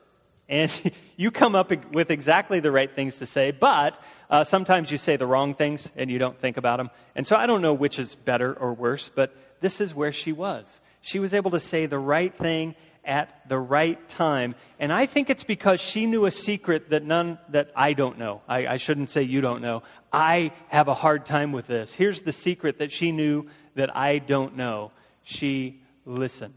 And 0.48 0.70
you 1.16 1.32
come 1.32 1.56
up 1.56 1.72
with 1.92 2.12
exactly 2.12 2.60
the 2.60 2.70
right 2.70 2.94
things 2.94 3.18
to 3.18 3.26
say, 3.26 3.50
but 3.50 4.00
uh, 4.30 4.44
sometimes 4.44 4.92
you 4.92 4.98
say 4.98 5.16
the 5.16 5.26
wrong 5.26 5.54
things 5.54 5.90
and 5.96 6.08
you 6.08 6.20
don't 6.20 6.38
think 6.38 6.58
about 6.58 6.76
them. 6.76 6.90
And 7.16 7.26
so 7.26 7.34
I 7.34 7.48
don't 7.48 7.60
know 7.60 7.74
which 7.74 7.98
is 7.98 8.14
better 8.14 8.52
or 8.54 8.72
worse, 8.72 9.10
but 9.12 9.34
this 9.60 9.80
is 9.80 9.92
where 9.92 10.12
she 10.12 10.30
was. 10.30 10.80
She 11.00 11.18
was 11.18 11.34
able 11.34 11.50
to 11.50 11.60
say 11.60 11.86
the 11.86 11.98
right 11.98 12.32
thing 12.32 12.76
at 13.04 13.48
the 13.48 13.58
right 13.58 14.08
time. 14.08 14.54
And 14.78 14.92
I 14.92 15.06
think 15.06 15.30
it's 15.30 15.44
because 15.44 15.80
she 15.80 16.06
knew 16.06 16.26
a 16.26 16.30
secret 16.30 16.90
that 16.90 17.04
none 17.04 17.38
that 17.48 17.70
I 17.74 17.94
don't 17.94 18.18
know. 18.18 18.42
I, 18.48 18.66
I 18.66 18.76
shouldn't 18.76 19.08
say 19.08 19.22
you 19.22 19.40
don't 19.40 19.62
know. 19.62 19.82
I 20.12 20.52
have 20.68 20.88
a 20.88 20.94
hard 20.94 21.26
time 21.26 21.52
with 21.52 21.66
this. 21.66 21.92
Here's 21.92 22.22
the 22.22 22.32
secret 22.32 22.78
that 22.78 22.92
she 22.92 23.12
knew 23.12 23.46
that 23.74 23.96
I 23.96 24.18
don't 24.18 24.56
know. 24.56 24.92
She 25.24 25.80
listened. 26.04 26.54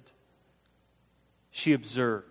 She 1.52 1.74
observed. 1.74 2.28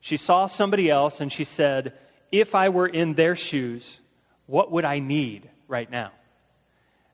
She 0.00 0.16
saw 0.16 0.46
somebody 0.46 0.90
else 0.90 1.20
and 1.20 1.32
she 1.32 1.44
said, 1.44 1.92
If 2.32 2.54
I 2.54 2.70
were 2.70 2.88
in 2.88 3.14
their 3.14 3.36
shoes, 3.36 4.00
what 4.46 4.72
would 4.72 4.84
I 4.84 4.98
need 4.98 5.48
right 5.68 5.90
now? 5.90 6.10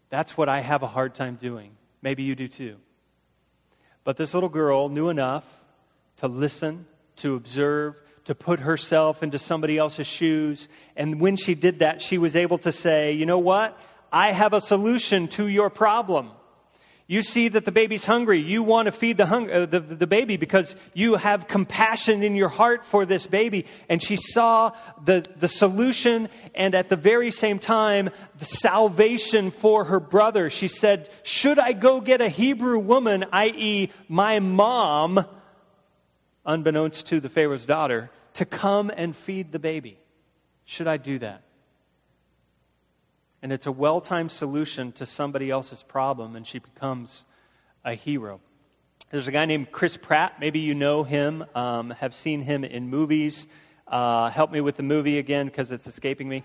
That's 0.09 0.37
what 0.37 0.49
I 0.49 0.61
have 0.61 0.83
a 0.83 0.87
hard 0.87 1.15
time 1.15 1.35
doing. 1.35 1.73
Maybe 2.01 2.23
you 2.23 2.37
do 2.37 2.47
too. 2.47 2.77
But 4.05 4.17
this 4.17 4.33
little 4.33 4.49
girl 4.49 4.89
knew 4.89 5.09
enough 5.09 5.45
to 6.19 6.29
listen, 6.29 6.87
to 7.17 7.35
observe, 7.35 7.97
to 8.25 8.35
put 8.35 8.61
herself 8.61 9.23
into 9.23 9.39
somebody 9.39 9.79
else's 9.79 10.07
shoes. 10.07 10.69
And 10.97 11.21
when 11.21 11.37
she 11.37 11.55
did 11.55 11.79
that, 11.79 12.03
she 12.03 12.19
was 12.19 12.37
able 12.37 12.59
to 12.59 12.73
say, 12.73 13.13
you 13.13 13.27
know 13.27 13.39
what? 13.39 13.79
I 14.13 14.33
have 14.33 14.53
a 14.53 14.61
solution 14.61 15.29
to 15.29 15.47
your 15.47 15.71
problem. 15.71 16.31
You 17.09 17.23
see 17.23 17.47
that 17.47 17.65
the 17.65 17.71
baby's 17.71 18.05
hungry. 18.05 18.41
You 18.41 18.65
want 18.65 18.87
to 18.87 18.93
feed 18.93 19.17
the, 19.17 19.27
hung- 19.27 19.49
uh, 19.49 19.67
the, 19.67 19.79
the 19.79 20.09
baby 20.09 20.37
because 20.37 20.75
you 20.93 21.15
have 21.15 21.47
compassion 21.47 22.25
in 22.25 22.35
your 22.35 22.49
heart 22.49 22.85
for 22.85 23.05
this 23.05 23.29
baby. 23.29 23.67
And 23.89 24.03
she 24.03 24.17
saw 24.17 24.73
the, 25.05 25.25
the 25.37 25.47
solution 25.47 26.29
and 26.57 26.75
at 26.75 26.89
the 26.89 26.97
very 26.97 27.31
same 27.31 27.61
time, 27.61 28.11
the 28.41 28.45
salvation 28.45 29.53
for 29.53 29.85
her 29.85 30.01
brother. 30.01 30.51
She 30.51 30.67
said, 30.67 31.09
Should 31.23 31.61
I 31.61 31.73
go 31.75 32.01
get 32.01 32.21
a 32.21 32.29
Hebrew 32.29 32.81
woman, 32.81 33.25
i.e., 33.33 33.93
my 34.09 34.41
mom, 34.41 35.25
unbeknownst 36.47 37.07
to 37.07 37.21
the 37.21 37.29
Pharaoh's 37.29 37.67
daughter, 37.67 38.11
to 38.35 38.45
come 38.45 38.91
and 38.95 39.15
feed 39.15 39.53
the 39.53 39.59
baby? 39.59 39.99
Should 40.65 40.87
I 40.87 40.97
do 40.97 41.19
that? 41.19 41.43
And 43.43 43.53
it's 43.53 43.67
a 43.67 43.73
well 43.73 44.01
timed 44.01 44.33
solution 44.33 44.93
to 44.93 45.07
somebody 45.07 45.51
else's 45.51 45.83
problem, 45.83 46.37
and 46.37 46.47
she 46.47 46.59
becomes 46.59 47.25
a 47.85 47.95
hero. 47.95 48.41
There's 49.11 49.29
a 49.29 49.33
guy 49.33 49.45
named 49.45 49.71
Chris 49.71 49.97
Pratt. 49.97 50.41
Maybe 50.41 50.59
you 50.59 50.75
know 50.75 51.05
him, 51.05 51.45
um, 51.55 51.91
have 51.91 52.13
seen 52.13 52.43
him 52.43 52.65
in 52.65 52.89
movies. 52.89 53.47
Uh, 53.87 54.31
help 54.31 54.51
me 54.51 54.61
with 54.61 54.77
the 54.77 54.83
movie 54.83 55.19
again 55.19 55.47
because 55.47 55.71
it's 55.71 55.87
escaping 55.87 56.29
me. 56.29 56.45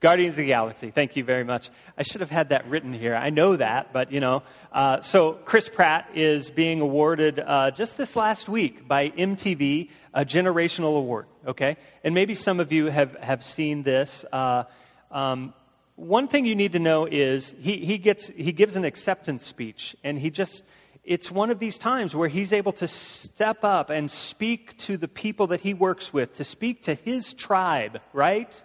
Guardians 0.00 0.32
of 0.32 0.38
the 0.38 0.46
Galaxy. 0.46 0.90
Thank 0.90 1.16
you 1.16 1.24
very 1.24 1.44
much. 1.44 1.68
I 1.98 2.02
should 2.02 2.22
have 2.22 2.30
had 2.30 2.48
that 2.48 2.66
written 2.66 2.94
here. 2.94 3.14
I 3.14 3.28
know 3.28 3.56
that, 3.56 3.92
but 3.92 4.10
you 4.10 4.20
know. 4.20 4.42
Uh, 4.72 5.02
so 5.02 5.34
Chris 5.34 5.68
Pratt 5.68 6.08
is 6.14 6.50
being 6.50 6.80
awarded 6.80 7.38
uh, 7.38 7.70
just 7.70 7.98
this 7.98 8.16
last 8.16 8.48
week 8.48 8.88
by 8.88 9.10
MTV 9.10 9.90
a 10.14 10.24
generational 10.24 10.96
award. 10.96 11.26
Okay, 11.46 11.76
and 12.02 12.14
maybe 12.14 12.34
some 12.34 12.60
of 12.60 12.72
you 12.72 12.86
have 12.86 13.14
have 13.16 13.44
seen 13.44 13.82
this. 13.82 14.24
Uh, 14.32 14.64
um, 15.10 15.52
one 15.96 16.28
thing 16.28 16.46
you 16.46 16.54
need 16.54 16.72
to 16.72 16.78
know 16.78 17.04
is 17.04 17.54
he, 17.60 17.84
he 17.84 17.98
gets 17.98 18.28
he 18.28 18.52
gives 18.52 18.76
an 18.76 18.86
acceptance 18.86 19.44
speech, 19.44 19.94
and 20.02 20.18
he 20.18 20.30
just 20.30 20.62
it's 21.04 21.30
one 21.30 21.50
of 21.50 21.58
these 21.58 21.76
times 21.76 22.16
where 22.16 22.28
he's 22.30 22.54
able 22.54 22.72
to 22.72 22.88
step 22.88 23.64
up 23.64 23.90
and 23.90 24.10
speak 24.10 24.78
to 24.78 24.96
the 24.96 25.08
people 25.08 25.48
that 25.48 25.60
he 25.60 25.74
works 25.74 26.10
with, 26.10 26.34
to 26.36 26.44
speak 26.44 26.84
to 26.84 26.94
his 26.94 27.34
tribe, 27.34 28.00
right? 28.14 28.64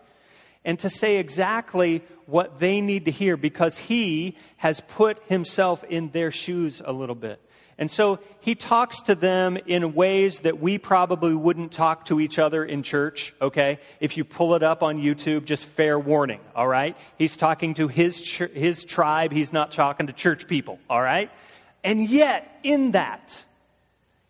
And 0.65 0.77
to 0.79 0.89
say 0.89 1.17
exactly 1.17 2.03
what 2.25 2.59
they 2.59 2.81
need 2.81 3.05
to 3.05 3.11
hear 3.11 3.37
because 3.37 3.77
he 3.77 4.35
has 4.57 4.81
put 4.81 5.23
himself 5.27 5.83
in 5.85 6.09
their 6.09 6.31
shoes 6.31 6.81
a 6.83 6.91
little 6.91 7.15
bit. 7.15 7.39
And 7.77 7.91
so 7.91 8.19
he 8.39 8.55
talks 8.55 9.01
to 9.03 9.15
them 9.15 9.57
in 9.65 9.93
ways 9.93 10.41
that 10.41 10.59
we 10.61 10.77
probably 10.77 11.33
wouldn't 11.33 11.73
talk 11.73 12.05
to 12.05 12.21
each 12.21 12.39
other 12.39 12.63
in 12.63 12.83
church, 12.83 13.33
okay? 13.41 13.79
If 13.99 14.15
you 14.15 14.23
pull 14.23 14.55
it 14.55 14.63
up 14.63 14.81
on 14.81 15.01
YouTube, 15.01 15.43
just 15.43 15.65
fair 15.65 15.99
warning, 15.99 16.39
all 16.55 16.67
right? 16.67 16.97
He's 17.17 17.35
talking 17.35 17.73
to 17.75 17.89
his, 17.89 18.21
ch- 18.21 18.51
his 18.53 18.85
tribe, 18.85 19.33
he's 19.33 19.51
not 19.51 19.73
talking 19.73 20.07
to 20.07 20.13
church 20.13 20.47
people, 20.47 20.79
all 20.89 21.01
right? 21.01 21.29
And 21.83 22.09
yet, 22.09 22.59
in 22.63 22.91
that, 22.91 23.45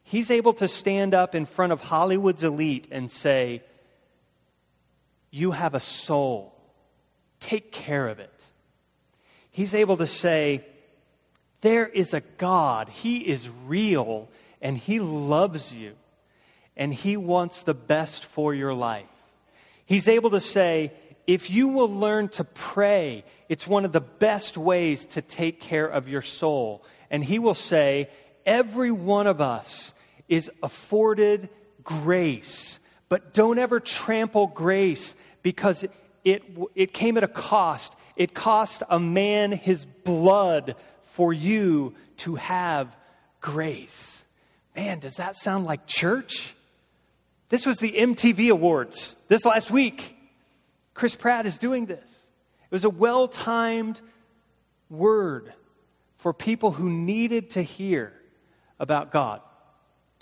he's 0.04 0.32
able 0.32 0.54
to 0.54 0.68
stand 0.68 1.14
up 1.14 1.36
in 1.36 1.46
front 1.46 1.72
of 1.72 1.82
Hollywood's 1.82 2.44
elite 2.44 2.88
and 2.92 3.12
say, 3.12 3.62
you 5.36 5.52
have 5.52 5.76
a 5.76 5.82
soul. 5.82 6.54
Take 7.42 7.74
care 7.74 8.08
of 8.08 8.20
it. 8.20 8.46
He's 9.52 9.74
able 9.74 9.98
to 9.98 10.08
say, 10.08 10.66
There 11.60 11.86
is 11.86 12.14
a 12.14 12.22
God. 12.22 12.88
He 12.88 13.18
is 13.18 13.50
real 13.66 14.30
and 14.62 14.78
He 14.78 15.02
loves 15.02 15.74
you 15.74 15.96
and 16.78 16.94
He 16.94 17.18
wants 17.18 17.64
the 17.64 17.74
best 17.74 18.24
for 18.24 18.54
your 18.54 18.74
life. 18.74 19.10
He's 19.86 20.08
able 20.08 20.30
to 20.30 20.40
say, 20.40 20.94
if 21.28 21.50
you 21.50 21.68
will 21.68 21.94
learn 21.94 22.30
to 22.30 22.46
pray, 22.46 23.26
it's 23.50 23.68
one 23.68 23.84
of 23.84 23.92
the 23.92 24.00
best 24.00 24.58
ways 24.58 25.04
to 25.06 25.22
take 25.22 25.60
care 25.60 25.88
of 25.88 26.08
your 26.08 26.22
soul. 26.22 26.86
And 27.10 27.22
he 27.24 27.40
will 27.40 27.56
say, 27.56 28.10
every 28.46 28.92
one 28.92 29.28
of 29.28 29.42
us 29.42 29.94
is 30.30 30.50
afforded 30.64 31.50
grace, 31.84 32.80
but 33.10 33.34
don't 33.34 33.60
ever 33.60 33.80
trample 33.80 34.48
grace 34.48 35.16
because 35.46 35.86
it, 36.24 36.44
it 36.74 36.92
came 36.92 37.18
at 37.18 37.24
a 37.24 37.28
cost. 37.28 37.96
It 38.16 38.34
cost 38.34 38.82
a 38.90 39.00
man 39.00 39.52
his 39.52 39.86
blood 39.86 40.76
for 41.04 41.32
you 41.32 41.94
to 42.18 42.34
have 42.34 42.98
grace. 43.42 44.26
Man, 44.76 44.98
does 44.98 45.18
that 45.18 45.36
sound 45.36 45.66
like 45.66 45.86
church? 45.86 46.56
This 47.50 47.68
was 47.68 47.78
the 47.78 47.92
MTV 47.92 48.50
Awards 48.50 49.16
this 49.28 49.46
last 49.46 49.70
week. 49.70 50.18
Chris 50.96 51.14
Pratt 51.14 51.46
is 51.46 51.60
doing 51.60 51.86
this. 51.86 52.10
It 52.10 52.72
was 52.72 52.84
a 52.84 52.90
well 52.90 53.28
timed 53.28 54.02
word 54.90 55.54
for 56.18 56.34
people 56.34 56.72
who 56.72 56.90
needed 56.90 57.52
to 57.52 57.62
hear 57.62 58.14
about 58.80 59.12
God. 59.12 59.42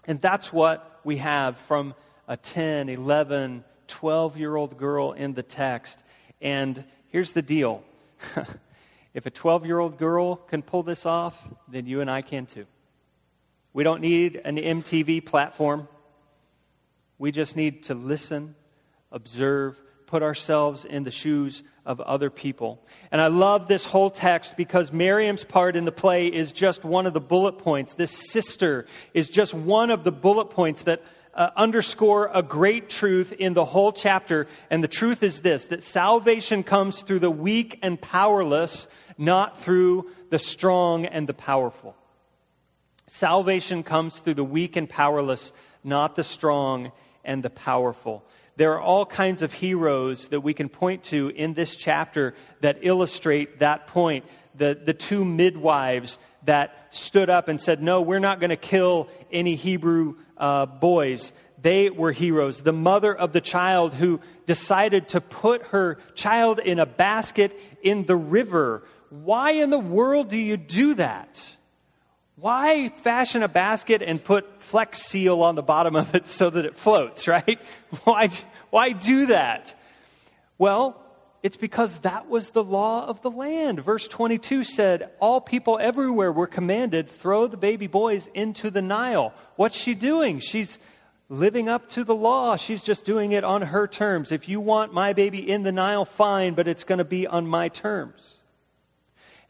And 0.06 0.20
that's 0.20 0.52
what 0.52 1.00
we 1.06 1.16
have 1.18 1.58
from 1.60 1.96
a 2.28 2.36
10, 2.36 2.90
11, 2.90 3.64
12 3.88 4.38
year 4.38 4.56
old 4.56 4.78
girl 4.78 5.12
in 5.12 5.34
the 5.34 5.44
text. 5.44 6.04
And 6.42 6.84
here's 7.10 7.32
the 7.32 7.42
deal 7.42 7.84
if 9.14 9.26
a 9.26 9.32
12 9.32 9.66
year 9.66 9.80
old 9.80 9.98
girl 9.98 10.36
can 10.36 10.62
pull 10.62 10.84
this 10.84 11.06
off, 11.06 11.48
then 11.68 11.86
you 11.86 12.02
and 12.02 12.10
I 12.10 12.22
can 12.22 12.46
too. 12.46 12.66
We 13.74 13.84
don't 13.84 14.02
need 14.02 14.42
an 14.44 14.58
MTV 14.58 15.26
platform. 15.26 15.88
We 17.18 17.32
just 17.32 17.56
need 17.56 17.86
to 17.86 17.96
listen, 17.96 18.56
observe, 19.12 19.80
put 20.06 20.22
ourselves 20.22 20.86
in 20.86 21.04
the 21.04 21.12
shoes 21.12 21.64
of 21.86 22.00
other 22.00 22.30
people. 22.30 22.80
And 23.12 23.20
I 23.20 23.28
love 23.28 23.68
this 23.68 23.84
whole 23.84 24.12
text 24.12 24.56
because 24.56 24.92
Miriam's 24.92 25.44
part 25.44 25.76
in 25.76 25.86
the 25.86 25.92
play 25.92 26.28
is 26.28 26.52
just 26.52 26.84
one 26.84 27.08
of 27.08 27.14
the 27.14 27.20
bullet 27.20 27.58
points. 27.58 27.96
This 27.96 28.12
sister 28.12 28.86
is 29.14 29.30
just 29.30 29.54
one 29.54 29.90
of 29.90 30.04
the 30.04 30.12
bullet 30.12 30.52
points 30.52 30.84
that 30.84 31.02
uh, 31.34 31.50
underscore 31.56 32.30
a 32.34 32.44
great 32.44 32.90
truth 32.90 33.32
in 33.32 33.54
the 33.54 33.66
whole 33.66 33.92
chapter. 33.92 34.48
And 34.70 34.84
the 34.84 34.88
truth 34.88 35.24
is 35.24 35.42
this 35.42 35.66
that 35.66 35.84
salvation 35.84 36.64
comes 36.64 37.02
through 37.02 37.20
the 37.20 37.32
weak 37.32 37.80
and 37.82 38.00
powerless, 38.00 38.88
not 39.18 39.60
through 39.60 40.10
the 40.30 40.40
strong 40.40 41.06
and 41.06 41.28
the 41.28 41.34
powerful. 41.34 41.96
Salvation 43.08 43.84
comes 43.84 44.20
through 44.20 44.36
the 44.36 44.44
weak 44.44 44.76
and 44.76 44.90
powerless, 44.90 45.52
not 45.84 46.16
the 46.16 46.24
strong 46.24 46.92
and 47.24 47.44
the 47.44 47.50
powerful. 47.50 48.24
There 48.56 48.74
are 48.74 48.82
all 48.82 49.06
kinds 49.06 49.42
of 49.42 49.52
heroes 49.52 50.28
that 50.30 50.42
we 50.42 50.54
can 50.54 50.70
point 50.70 51.06
to 51.06 51.30
in 51.30 51.54
this 51.54 51.76
chapter 51.76 52.36
that 52.62 52.80
illustrate 52.82 53.60
that 53.60 53.88
point. 53.88 54.26
The, 54.56 54.80
the 54.84 54.94
two 54.94 55.26
midwives 55.26 56.20
that 56.46 56.88
stood 56.92 57.30
up 57.32 57.48
and 57.48 57.60
said, 57.60 57.82
No, 57.82 58.04
we're 58.04 58.20
not 58.20 58.40
going 58.40 58.52
to 58.52 58.56
kill 58.56 59.10
any 59.32 59.56
Hebrew 59.56 60.16
uh, 60.44 60.66
boys. 60.66 61.32
They 61.62 61.90
were 61.90 62.12
heroes. 62.12 62.62
The 62.62 62.74
mother 62.74 63.16
of 63.16 63.32
the 63.32 63.40
child 63.40 63.94
who 63.94 64.20
decided 64.46 65.08
to 65.10 65.22
put 65.22 65.64
her 65.68 65.98
child 66.16 66.60
in 66.60 66.80
a 66.80 66.86
basket 66.86 67.58
in 67.82 68.06
the 68.06 68.18
river. 68.18 68.84
Why 69.10 69.52
in 69.52 69.70
the 69.70 69.80
world 69.80 70.30
do 70.30 70.38
you 70.38 70.58
do 70.58 70.96
that? 70.96 71.56
Why 72.36 72.90
fashion 72.90 73.42
a 73.42 73.48
basket 73.48 74.02
and 74.02 74.22
put 74.22 74.62
Flex 74.62 75.02
Seal 75.02 75.42
on 75.42 75.56
the 75.56 75.64
bottom 75.64 75.96
of 75.96 76.14
it 76.14 76.28
so 76.28 76.50
that 76.50 76.66
it 76.66 76.76
floats, 76.76 77.26
right? 77.30 77.60
Why, 78.04 78.30
why 78.70 78.92
do 78.92 79.28
that? 79.28 79.80
Well, 80.58 81.02
it's 81.44 81.58
because 81.58 82.00
that 82.00 82.30
was 82.30 82.52
the 82.52 82.64
law 82.64 83.06
of 83.06 83.22
the 83.22 83.30
land. 83.30 83.82
Verse 83.82 84.08
22 84.08 84.64
said, 84.64 85.12
All 85.20 85.42
people 85.42 85.78
everywhere 85.78 86.32
were 86.32 86.48
commanded, 86.48 87.10
throw 87.10 87.48
the 87.48 87.58
baby 87.58 87.88
boys 87.88 88.30
into 88.34 88.72
the 88.72 88.82
Nile. 88.82 89.34
What's 89.58 89.76
she 89.76 89.94
doing? 89.94 90.40
She's 90.40 90.80
living 91.28 91.68
up 91.68 91.90
to 91.90 92.06
the 92.06 92.16
law. 92.16 92.56
She's 92.56 92.82
just 92.82 93.04
doing 93.04 93.34
it 93.34 93.44
on 93.44 93.62
her 93.62 93.88
terms. 93.88 94.32
If 94.32 94.48
you 94.48 94.62
want 94.62 94.94
my 94.94 95.12
baby 95.12 95.50
in 95.50 95.64
the 95.64 95.74
Nile, 95.74 96.06
fine, 96.06 96.54
but 96.54 96.70
it's 96.70 96.86
going 96.86 97.00
to 97.00 97.06
be 97.06 97.28
on 97.28 97.46
my 97.46 97.68
terms. 97.68 98.36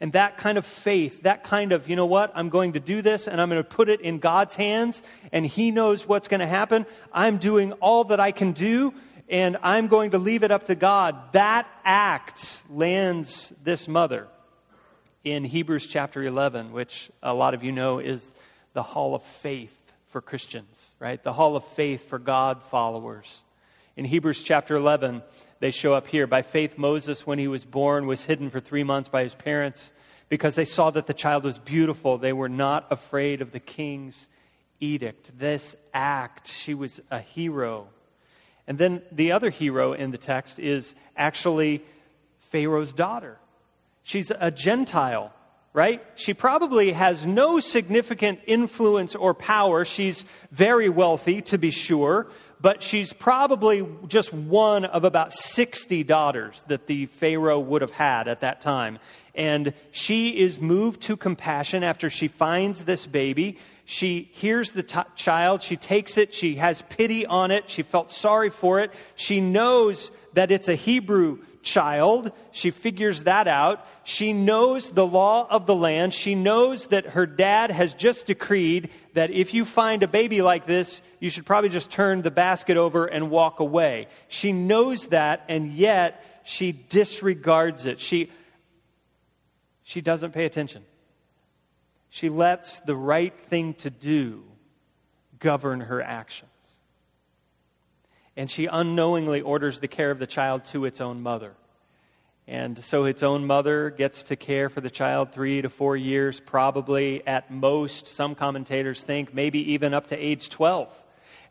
And 0.02 0.14
that 0.14 0.38
kind 0.38 0.58
of 0.58 0.66
faith, 0.66 1.22
that 1.22 1.44
kind 1.44 1.72
of, 1.72 1.88
you 1.88 1.96
know 1.96 2.08
what, 2.08 2.32
I'm 2.34 2.50
going 2.50 2.74
to 2.74 2.80
do 2.80 3.04
this 3.04 3.28
and 3.28 3.40
I'm 3.40 3.50
going 3.50 3.64
to 3.64 3.70
put 3.70 3.88
it 3.88 4.02
in 4.02 4.18
God's 4.18 4.56
hands 4.56 5.04
and 5.32 5.46
He 5.46 5.70
knows 5.70 6.08
what's 6.08 6.28
going 6.28 6.40
to 6.40 6.48
happen. 6.48 6.88
I'm 7.14 7.38
doing 7.38 7.74
all 7.74 8.06
that 8.06 8.20
I 8.20 8.32
can 8.32 8.54
do 8.54 8.96
and 9.30 9.58
I'm 9.64 9.88
going 9.88 10.12
to 10.12 10.18
leave 10.18 10.44
it 10.44 10.52
up 10.52 10.66
to 10.68 10.76
God. 10.76 11.34
That 11.34 11.68
act 11.84 12.64
lands 12.70 13.54
this 13.64 13.88
mother 13.88 14.28
in 15.24 15.44
Hebrews 15.44 15.88
chapter 15.88 16.24
11, 16.24 16.72
which 16.72 17.10
a 17.22 17.34
lot 17.34 17.54
of 17.54 17.64
you 17.64 17.72
know 17.72 18.00
is 18.00 18.34
the 18.74 18.84
hall 18.84 19.16
of 19.16 19.24
faith 19.24 19.78
for 20.08 20.22
Christians, 20.22 20.92
right? 21.00 21.22
The 21.24 21.34
hall 21.34 21.56
of 21.56 21.64
faith 21.64 22.10
for 22.10 22.20
God 22.20 22.64
followers. 22.64 23.42
In 23.96 24.06
Hebrews 24.06 24.44
chapter 24.44 24.76
11, 24.76 25.22
they 25.60 25.72
show 25.72 25.94
up 25.94 26.08
here. 26.08 26.28
By 26.28 26.42
faith, 26.42 26.78
Moses, 26.78 27.26
when 27.26 27.40
he 27.40 27.48
was 27.48 27.64
born, 27.64 28.08
was 28.08 28.26
hidden 28.26 28.50
for 28.50 28.60
three 28.60 28.84
months 28.84 29.10
by 29.10 29.24
his 29.24 29.36
parents 29.36 29.92
because 30.30 30.56
they 30.56 30.66
saw 30.66 30.90
that 30.92 31.06
the 31.06 31.14
child 31.14 31.44
was 31.44 31.58
beautiful. 31.58 32.18
They 32.18 32.34
were 32.34 32.50
not 32.50 32.92
afraid 32.92 33.42
of 33.42 33.52
the 33.52 33.60
king's 33.60 34.28
edict. 34.80 35.38
This 35.38 35.76
act, 35.94 36.48
she 36.48 36.74
was 36.74 37.02
a 37.12 37.20
hero. 37.20 37.88
And 38.68 38.78
then 38.78 39.02
the 39.12 39.32
other 39.32 39.50
hero 39.50 39.94
in 39.94 40.12
the 40.12 40.18
text 40.18 40.60
is 40.60 40.96
actually 41.16 41.84
Pharaoh's 42.40 42.94
daughter. 42.94 43.38
She's 44.04 44.32
a 44.32 44.52
Gentile 44.52 45.34
right? 45.74 46.04
She 46.16 46.34
probably 46.34 46.92
has 46.92 47.26
no 47.26 47.60
significant 47.60 48.40
influence 48.46 49.16
or 49.16 49.34
power. 49.34 49.84
She's 49.84 50.24
very 50.52 50.88
wealthy, 50.88 51.42
to 51.44 51.58
be 51.58 51.72
sure, 51.72 52.28
but 52.62 52.84
she's 52.84 53.12
probably 53.12 53.86
just 54.08 54.32
one 54.32 54.86
of 54.86 55.04
about 55.04 55.34
60 55.34 56.04
daughters 56.04 56.64
that 56.68 56.86
the 56.86 57.08
Pharaoh 57.08 57.60
would 57.60 57.82
have 57.82 57.92
had 57.92 58.28
at 58.28 58.42
that 58.42 58.62
time. 58.62 59.00
And 59.36 59.74
she 59.92 60.30
is 60.30 60.60
moved 60.60 61.02
to 61.02 61.18
compassion 61.18 61.84
after 61.84 62.10
she 62.10 62.28
finds 62.28 62.86
this 62.86 63.08
baby. 63.08 63.58
She 63.86 64.30
hears 64.34 64.72
the 64.72 64.84
t- 64.84 65.00
child, 65.16 65.62
she 65.62 65.76
takes 65.76 66.18
it, 66.18 66.34
she 66.34 66.56
has 66.56 66.82
pity 66.84 67.26
on 67.26 67.52
it, 67.52 67.70
she 67.70 67.84
felt 67.84 68.12
sorry 68.12 68.50
for 68.50 68.80
it. 68.80 68.92
She 69.16 69.42
knows 69.42 70.10
that 70.34 70.52
it's 70.52 70.70
a 70.70 70.76
Hebrew 70.76 71.40
child. 71.64 72.32
She 72.52 72.70
figures 72.70 73.24
that 73.24 73.48
out. 73.48 73.88
She 74.04 74.34
knows 74.34 74.92
the 74.92 75.08
law 75.08 75.48
of 75.50 75.66
the 75.66 75.76
land. 75.76 76.14
She 76.14 76.36
knows 76.36 76.88
that 76.88 77.08
her 77.08 77.26
dad 77.26 77.72
has 77.72 77.94
just 77.94 78.28
decreed 78.28 78.90
that 79.14 79.32
if 79.32 79.54
you 79.54 79.66
find 79.66 80.04
a 80.04 80.08
baby 80.08 80.42
like 80.42 80.68
this, 80.68 81.02
you 81.20 81.30
should 81.30 81.46
probably 81.46 81.70
just 81.70 81.90
turn 81.90 82.22
the 82.22 82.32
basket 82.32 82.78
over 82.78 83.06
and 83.06 83.32
walk 83.32 83.60
away. 83.60 84.08
She 84.28 84.52
knows 84.52 85.08
that, 85.08 85.46
and 85.48 85.72
yet 85.72 86.24
she 86.44 86.74
disregards 86.74 87.86
it. 87.86 88.00
She, 88.00 88.30
she 89.84 90.02
doesn't 90.02 90.34
pay 90.34 90.46
attention. 90.46 90.84
She 92.14 92.30
lets 92.30 92.80
the 92.82 92.96
right 92.96 93.36
thing 93.36 93.74
to 93.76 93.90
do 93.90 94.44
govern 95.40 95.82
her 95.82 96.00
actions 96.00 96.52
and 98.36 98.50
she 98.50 98.66
unknowingly 98.66 99.42
orders 99.42 99.80
the 99.80 99.88
care 99.88 100.12
of 100.12 100.20
the 100.20 100.28
child 100.28 100.66
to 100.66 100.86
its 100.86 101.02
own 101.02 101.22
mother. 101.22 101.54
And 102.48 102.84
so 102.84 103.06
its 103.06 103.24
own 103.24 103.46
mother 103.46 103.90
gets 103.90 104.24
to 104.24 104.36
care 104.36 104.70
for 104.70 104.82
the 104.82 104.90
child 104.90 105.32
three 105.32 105.62
to 105.62 105.70
four 105.70 105.96
years, 105.96 106.40
probably 106.40 107.26
at 107.26 107.52
most, 107.52 108.08
some 108.08 108.36
commentators 108.36 109.02
think, 109.02 109.34
maybe 109.34 109.74
even 109.74 109.94
up 109.94 110.08
to 110.08 110.18
age 110.18 110.50
12. 110.50 110.96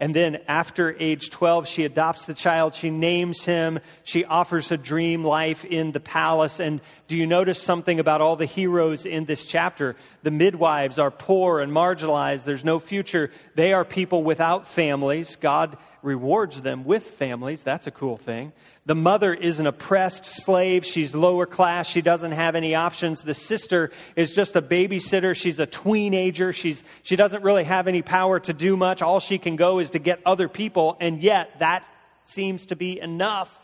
And 0.03 0.13
then 0.13 0.41
after 0.49 0.97
age 0.99 1.31
12, 1.31 1.69
she 1.69 1.85
adopts 1.85 2.27
the 2.27 2.35
child. 2.35 2.75
She 2.75 2.91
names 2.91 3.45
him. 3.45 3.79
She 4.03 4.25
offers 4.25 4.73
a 4.73 4.77
dream 4.77 5.23
life 5.23 5.65
in 5.65 5.93
the 5.93 6.01
palace. 6.01 6.59
And 6.59 6.81
do 7.07 7.17
you 7.17 7.25
notice 7.25 7.63
something 7.63 8.01
about 8.01 8.21
all 8.21 8.35
the 8.35 8.45
heroes 8.45 9.07
in 9.07 9.27
this 9.27 9.45
chapter? 9.45 9.95
The 10.25 10.33
midwives 10.33 10.99
are 10.99 11.13
poor 11.13 11.61
and 11.61 11.71
marginalized. 11.71 12.43
There's 12.43 12.65
no 12.65 12.81
future. 12.81 13.31
They 13.55 13.73
are 13.75 13.85
people 13.85 14.25
without 14.25 14.67
families. 14.67 15.37
God 15.37 15.77
rewards 16.03 16.61
them 16.61 16.85
with 16.85 17.03
families. 17.03 17.63
That's 17.63 17.87
a 17.87 17.91
cool 17.91 18.17
thing. 18.17 18.53
The 18.85 18.95
mother 18.95 19.33
is 19.33 19.61
an 19.61 19.67
oppressed 19.67 20.25
slave. 20.25 20.85
She's 20.85 21.15
lower 21.15 21.47
class. 21.47 21.89
She 21.89 22.03
doesn't 22.03 22.33
have 22.33 22.57
any 22.57 22.75
options. 22.75 23.23
The 23.23 23.35
sister 23.35 23.93
is 24.17 24.35
just 24.35 24.57
a 24.57 24.63
babysitter. 24.63 25.37
She's 25.37 25.61
a 25.61 25.67
tweenager. 25.67 26.53
She's, 26.53 26.83
she 27.03 27.15
doesn't 27.15 27.45
really 27.45 27.65
have 27.65 27.87
any 27.87 28.03
power 28.03 28.41
to 28.41 28.53
do 28.53 28.77
much. 28.77 29.01
All 29.01 29.21
she 29.21 29.39
can 29.39 29.57
go 29.57 29.79
is 29.79 29.91
to 29.91 29.99
get 29.99 30.21
other 30.27 30.49
people, 30.49 30.97
and 31.01 31.23
yet 31.23 31.59
that 31.61 31.85
seems 32.25 32.67
to 32.67 32.77
be 32.77 32.99
enough. 33.01 33.62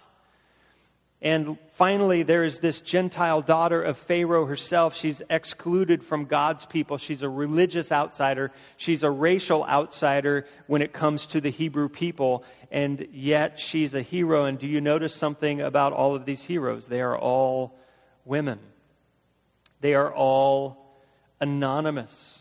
And 1.21 1.59
finally, 1.73 2.23
there 2.23 2.45
is 2.45 2.61
this 2.61 2.81
Gentile 2.81 3.43
daughter 3.43 3.83
of 3.83 3.97
Pharaoh 3.97 4.47
herself. 4.47 4.95
She's 4.95 5.21
excluded 5.29 6.05
from 6.05 6.27
God's 6.27 6.65
people. 6.65 6.97
She's 6.97 7.23
a 7.23 7.29
religious 7.29 7.91
outsider. 7.91 8.53
She's 8.77 9.03
a 9.03 9.11
racial 9.11 9.65
outsider 9.65 10.47
when 10.69 10.81
it 10.81 10.93
comes 10.93 11.27
to 11.29 11.41
the 11.41 11.51
Hebrew 11.51 11.89
people. 11.89 12.45
And 12.71 13.09
yet 13.13 13.59
she's 13.59 13.95
a 13.95 14.03
hero. 14.03 14.45
And 14.45 14.61
do 14.61 14.69
you 14.69 14.81
notice 14.81 15.15
something 15.15 15.61
about 15.61 15.93
all 15.93 16.15
of 16.15 16.25
these 16.25 16.45
heroes? 16.45 16.87
They 16.87 17.01
are 17.01 17.19
all 17.19 17.77
women, 18.25 18.61
they 19.81 19.95
are 19.95 20.13
all 20.13 20.95
anonymous. 21.41 22.38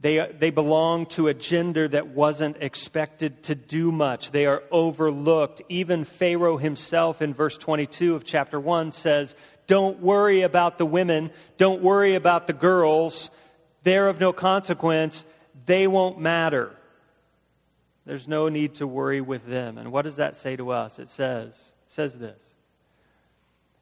They, 0.00 0.30
they 0.38 0.50
belong 0.50 1.06
to 1.06 1.28
a 1.28 1.34
gender 1.34 1.88
that 1.88 2.08
wasn't 2.08 2.58
expected 2.60 3.44
to 3.44 3.54
do 3.54 3.90
much. 3.90 4.30
They 4.30 4.44
are 4.44 4.62
overlooked. 4.70 5.62
Even 5.68 6.04
Pharaoh 6.04 6.58
himself 6.58 7.22
in 7.22 7.32
verse 7.32 7.56
22 7.56 8.14
of 8.14 8.24
chapter 8.24 8.60
1 8.60 8.92
says, 8.92 9.34
Don't 9.66 10.00
worry 10.00 10.42
about 10.42 10.76
the 10.76 10.84
women. 10.84 11.30
Don't 11.56 11.82
worry 11.82 12.14
about 12.14 12.46
the 12.46 12.52
girls. 12.52 13.30
They're 13.84 14.08
of 14.08 14.20
no 14.20 14.34
consequence. 14.34 15.24
They 15.64 15.86
won't 15.86 16.20
matter. 16.20 16.76
There's 18.04 18.28
no 18.28 18.48
need 18.48 18.74
to 18.76 18.86
worry 18.86 19.22
with 19.22 19.46
them. 19.46 19.78
And 19.78 19.90
what 19.90 20.02
does 20.02 20.16
that 20.16 20.36
say 20.36 20.56
to 20.56 20.70
us? 20.70 20.98
It 20.98 21.08
says, 21.08 21.48
it 21.48 21.92
says 21.92 22.16
this. 22.18 22.40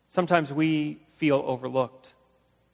Sometimes 0.09 0.53
we 0.53 0.99
feel 1.17 1.43
overlooked. 1.45 2.15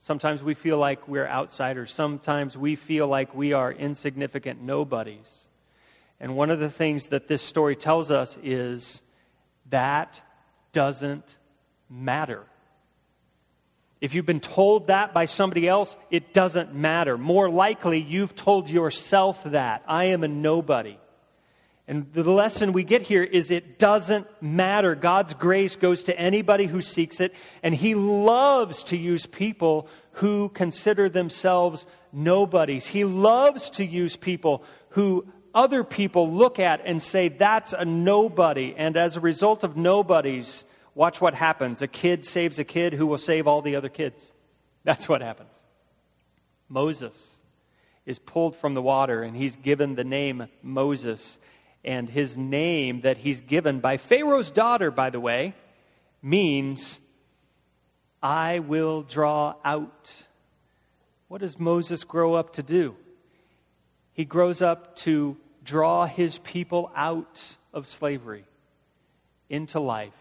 Sometimes 0.01 0.43
we 0.43 0.55
feel 0.55 0.79
like 0.79 1.07
we're 1.07 1.27
outsiders. 1.27 1.93
Sometimes 1.93 2.57
we 2.57 2.75
feel 2.75 3.07
like 3.07 3.35
we 3.35 3.53
are 3.53 3.71
insignificant 3.71 4.63
nobodies. 4.63 5.47
And 6.19 6.37
one 6.37 6.51
of 6.51 6.59
the 6.59 6.71
things 6.71 7.09
that 7.09 7.29
this 7.29 7.43
story 7.43 7.77
tells 7.77 8.11
us 8.11 8.39
is 8.43 9.03
that 9.69 10.23
doesn't 10.73 11.37
matter. 11.91 12.45
If 14.01 14.15
you've 14.15 14.25
been 14.25 14.41
told 14.41 14.87
that 14.87 15.13
by 15.13 15.27
somebody 15.27 15.69
else, 15.69 15.95
it 16.11 16.33
doesn't 16.33 16.75
matter. 16.75 17.19
More 17.19 17.51
likely, 17.51 17.99
you've 17.99 18.35
told 18.35 18.71
yourself 18.71 19.45
that. 19.45 19.83
I 19.87 20.07
am 20.07 20.25
a 20.25 20.29
nobody. 20.29 20.97
And 21.91 22.07
the 22.13 22.23
lesson 22.23 22.73
we 22.73 22.85
get 22.85 23.03
here 23.03 23.25
is 23.25 23.51
it 23.51 23.77
doesn't 23.77 24.29
matter. 24.41 24.95
God's 24.95 25.35
grace 25.35 25.75
goes 25.75 26.05
to 26.05 26.17
anybody 26.17 26.67
who 26.67 26.83
seeks 26.83 27.19
it, 27.19 27.35
and 27.65 27.75
He 27.75 27.97
loves 27.97 28.85
to 28.85 28.97
use 28.97 29.27
people 29.27 29.89
who 30.13 30.51
consider 30.51 31.09
themselves 31.09 31.87
nobodies. 32.13 32.87
He 32.87 33.03
loves 33.03 33.71
to 33.71 33.85
use 33.85 34.15
people 34.15 34.63
who 34.91 35.27
other 35.53 35.83
people 35.83 36.33
look 36.33 36.61
at 36.61 36.81
and 36.85 37.03
say, 37.03 37.27
that's 37.27 37.73
a 37.73 37.85
nobody. 37.85 38.73
And 38.77 38.97
as 38.97 39.17
a 39.17 39.21
result 39.21 39.65
of 39.65 39.77
nobodies, 39.77 40.65
watch 40.95 41.21
what 41.21 41.35
happens. 41.35 41.83
A 41.83 41.89
kid 41.89 42.25
saves 42.25 42.61
a 42.61 42.65
kid 42.65 42.93
who 42.93 43.09
will 43.09 43.19
save 43.19 43.49
all 43.49 43.63
the 43.63 43.75
other 43.75 43.89
kids. 43.89 44.31
That's 44.85 45.09
what 45.09 45.23
happens. 45.23 45.59
Moses 46.69 47.31
is 48.07 48.21
pulled 48.21 48.55
from 48.55 48.75
the 48.75 48.83
water, 48.83 49.25
and 49.25 49.37
he's 49.37 49.57
given 49.57 49.97
the 49.97 50.05
name 50.05 50.47
Moses 50.63 51.41
and 51.85 52.09
his 52.09 52.37
name 52.37 53.03
that 53.03 53.19
he's 53.19 53.41
given 53.41 53.81
by 53.81 53.97
Pharaoh's 53.97 54.51
daughter, 54.51 54.91
by 54.91 55.11
the 55.11 55.21
way, 55.21 55.55
means 56.23 57.01
I 58.23 58.59
will 58.59 59.03
draw 59.03 59.55
out. 59.65 60.27
What 61.29 61.41
does 61.41 61.59
Moses 61.59 62.05
grow 62.05 62.35
up 62.35 62.55
to 62.55 62.63
do? 62.63 62.97
He 64.13 64.25
grows 64.25 64.61
up 64.61 64.97
to 64.97 65.37
draw 65.65 66.07
his 66.07 66.39
people 66.39 66.91
out 66.95 67.57
of 67.73 67.87
slavery 67.87 68.45
into 69.49 69.81
life, 69.81 70.19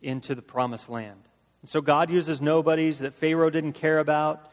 into 0.00 0.34
the 0.34 0.42
promised 0.42 0.88
land. 0.88 1.20
And 1.62 1.68
so 1.68 1.80
God 1.80 2.10
uses 2.10 2.40
nobodies 2.40 3.00
that 3.00 3.14
Pharaoh 3.14 3.50
didn't 3.50 3.72
care 3.72 3.98
about 3.98 4.51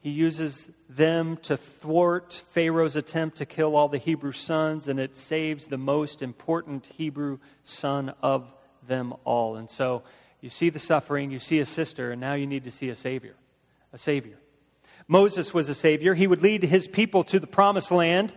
he 0.00 0.10
uses 0.10 0.70
them 0.88 1.36
to 1.42 1.58
thwart 1.58 2.42
Pharaoh's 2.48 2.96
attempt 2.96 3.36
to 3.36 3.46
kill 3.46 3.76
all 3.76 3.88
the 3.88 3.98
Hebrew 3.98 4.32
sons, 4.32 4.88
and 4.88 4.98
it 4.98 5.16
saves 5.16 5.66
the 5.66 5.76
most 5.76 6.22
important 6.22 6.86
Hebrew 6.96 7.38
son 7.62 8.14
of 8.22 8.50
them 8.86 9.12
all. 9.24 9.56
And 9.56 9.70
so 9.70 10.02
you 10.40 10.48
see 10.48 10.70
the 10.70 10.78
suffering, 10.78 11.30
you 11.30 11.38
see 11.38 11.58
a 11.58 11.66
sister, 11.66 12.12
and 12.12 12.20
now 12.20 12.32
you 12.32 12.46
need 12.46 12.64
to 12.64 12.70
see 12.70 12.88
a 12.88 12.96
Savior. 12.96 13.34
A 13.92 13.98
Savior. 13.98 14.38
Moses 15.06 15.52
was 15.52 15.68
a 15.68 15.74
Savior. 15.74 16.14
He 16.14 16.26
would 16.26 16.42
lead 16.42 16.62
his 16.62 16.88
people 16.88 17.22
to 17.24 17.38
the 17.38 17.46
promised 17.46 17.90
land. 17.90 18.34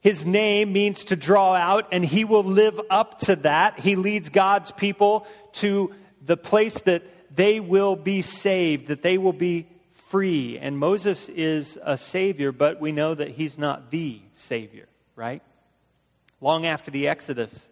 His 0.00 0.26
name 0.26 0.72
means 0.72 1.04
to 1.04 1.16
draw 1.16 1.54
out, 1.54 1.88
and 1.92 2.04
he 2.04 2.24
will 2.24 2.44
live 2.44 2.80
up 2.90 3.20
to 3.20 3.36
that. 3.36 3.78
He 3.78 3.94
leads 3.94 4.28
God's 4.28 4.72
people 4.72 5.26
to 5.54 5.94
the 6.24 6.36
place 6.36 6.74
that 6.80 7.04
they 7.34 7.60
will 7.60 7.94
be 7.94 8.22
saved, 8.22 8.88
that 8.88 9.02
they 9.02 9.18
will 9.18 9.32
be 9.32 9.68
free. 10.08 10.58
And 10.58 10.78
Moses 10.78 11.28
is 11.28 11.78
a 11.82 11.96
savior, 11.96 12.52
but 12.52 12.80
we 12.80 12.92
know 12.92 13.14
that 13.14 13.30
he's 13.30 13.58
not 13.58 13.90
the 13.90 14.20
savior, 14.34 14.86
right? 15.16 15.42
Long 16.40 16.66
after 16.66 16.90
the 16.90 17.08
Exodus, 17.08 17.68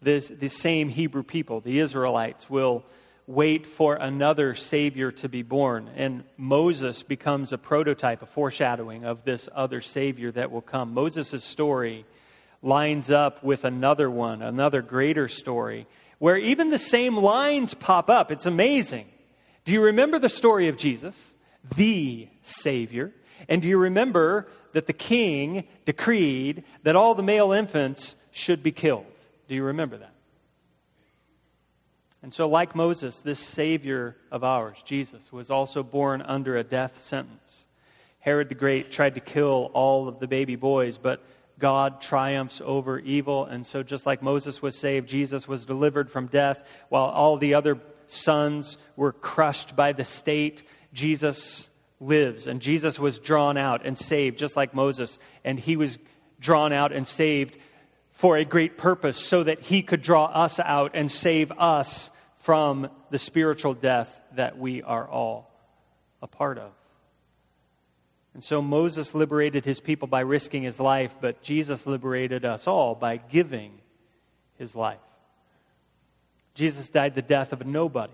this, 0.00 0.28
the 0.28 0.48
same 0.48 0.88
Hebrew 0.88 1.22
people, 1.22 1.60
the 1.60 1.78
Israelites, 1.78 2.50
will 2.50 2.84
wait 3.26 3.66
for 3.66 3.94
another 3.94 4.54
Savior 4.54 5.12
to 5.12 5.28
be 5.28 5.42
born. 5.42 5.88
And 5.96 6.24
Moses 6.36 7.02
becomes 7.02 7.52
a 7.52 7.58
prototype, 7.58 8.22
a 8.22 8.26
foreshadowing 8.26 9.04
of 9.04 9.24
this 9.24 9.48
other 9.54 9.80
Savior 9.80 10.32
that 10.32 10.50
will 10.50 10.60
come. 10.60 10.92
Moses' 10.92 11.44
story 11.44 12.04
lines 12.62 13.10
up 13.10 13.42
with 13.42 13.64
another 13.64 14.10
one, 14.10 14.42
another 14.42 14.82
greater 14.82 15.28
story, 15.28 15.86
where 16.18 16.36
even 16.36 16.70
the 16.70 16.78
same 16.78 17.16
lines 17.16 17.74
pop 17.74 18.10
up. 18.10 18.30
It's 18.30 18.46
amazing. 18.46 19.06
Do 19.64 19.72
you 19.72 19.80
remember 19.80 20.18
the 20.18 20.28
story 20.28 20.68
of 20.68 20.76
Jesus, 20.76 21.31
the 21.76 22.28
Savior? 22.42 23.12
And 23.48 23.62
do 23.62 23.68
you 23.68 23.78
remember 23.78 24.48
that 24.72 24.86
the 24.86 24.92
king 24.92 25.64
decreed 25.84 26.64
that 26.82 26.96
all 26.96 27.14
the 27.14 27.22
male 27.22 27.52
infants 27.52 28.16
should 28.30 28.62
be 28.62 28.72
killed? 28.72 29.06
Do 29.48 29.54
you 29.54 29.64
remember 29.64 29.98
that? 29.98 30.12
And 32.22 32.32
so, 32.32 32.48
like 32.48 32.76
Moses, 32.76 33.20
this 33.20 33.40
Savior 33.40 34.16
of 34.30 34.44
ours, 34.44 34.78
Jesus, 34.84 35.32
was 35.32 35.50
also 35.50 35.82
born 35.82 36.22
under 36.22 36.56
a 36.56 36.62
death 36.62 37.02
sentence. 37.02 37.64
Herod 38.20 38.48
the 38.48 38.54
Great 38.54 38.92
tried 38.92 39.16
to 39.16 39.20
kill 39.20 39.70
all 39.72 40.06
of 40.06 40.20
the 40.20 40.28
baby 40.28 40.54
boys, 40.54 40.98
but 40.98 41.24
God 41.58 42.00
triumphs 42.00 42.62
over 42.64 43.00
evil. 43.00 43.44
And 43.44 43.66
so, 43.66 43.82
just 43.82 44.06
like 44.06 44.22
Moses 44.22 44.62
was 44.62 44.78
saved, 44.78 45.08
Jesus 45.08 45.48
was 45.48 45.64
delivered 45.64 46.12
from 46.12 46.28
death, 46.28 46.62
while 46.88 47.06
all 47.06 47.36
the 47.38 47.54
other 47.54 47.74
sons 48.12 48.76
were 48.96 49.12
crushed 49.12 49.74
by 49.74 49.92
the 49.92 50.04
state. 50.04 50.62
Jesus 50.92 51.68
lives, 52.00 52.46
and 52.46 52.60
Jesus 52.60 52.98
was 52.98 53.18
drawn 53.18 53.56
out 53.56 53.86
and 53.86 53.98
saved, 53.98 54.38
just 54.38 54.56
like 54.56 54.74
Moses. 54.74 55.18
And 55.44 55.58
he 55.58 55.76
was 55.76 55.98
drawn 56.38 56.72
out 56.72 56.92
and 56.92 57.06
saved 57.06 57.56
for 58.10 58.36
a 58.36 58.44
great 58.44 58.76
purpose 58.76 59.18
so 59.18 59.42
that 59.42 59.60
he 59.60 59.82
could 59.82 60.02
draw 60.02 60.26
us 60.26 60.60
out 60.60 60.92
and 60.94 61.10
save 61.10 61.50
us 61.52 62.10
from 62.36 62.90
the 63.10 63.18
spiritual 63.18 63.74
death 63.74 64.20
that 64.34 64.58
we 64.58 64.82
are 64.82 65.08
all 65.08 65.50
a 66.20 66.26
part 66.26 66.58
of. 66.58 66.72
And 68.34 68.42
so 68.42 68.62
Moses 68.62 69.14
liberated 69.14 69.64
his 69.64 69.80
people 69.80 70.08
by 70.08 70.20
risking 70.20 70.62
his 70.62 70.80
life, 70.80 71.16
but 71.20 71.42
Jesus 71.42 71.86
liberated 71.86 72.44
us 72.44 72.66
all 72.66 72.94
by 72.94 73.18
giving 73.18 73.80
his 74.58 74.74
life. 74.74 74.98
Jesus 76.54 76.88
died 76.88 77.14
the 77.14 77.22
death 77.22 77.52
of 77.52 77.60
a 77.60 77.64
nobody 77.64 78.12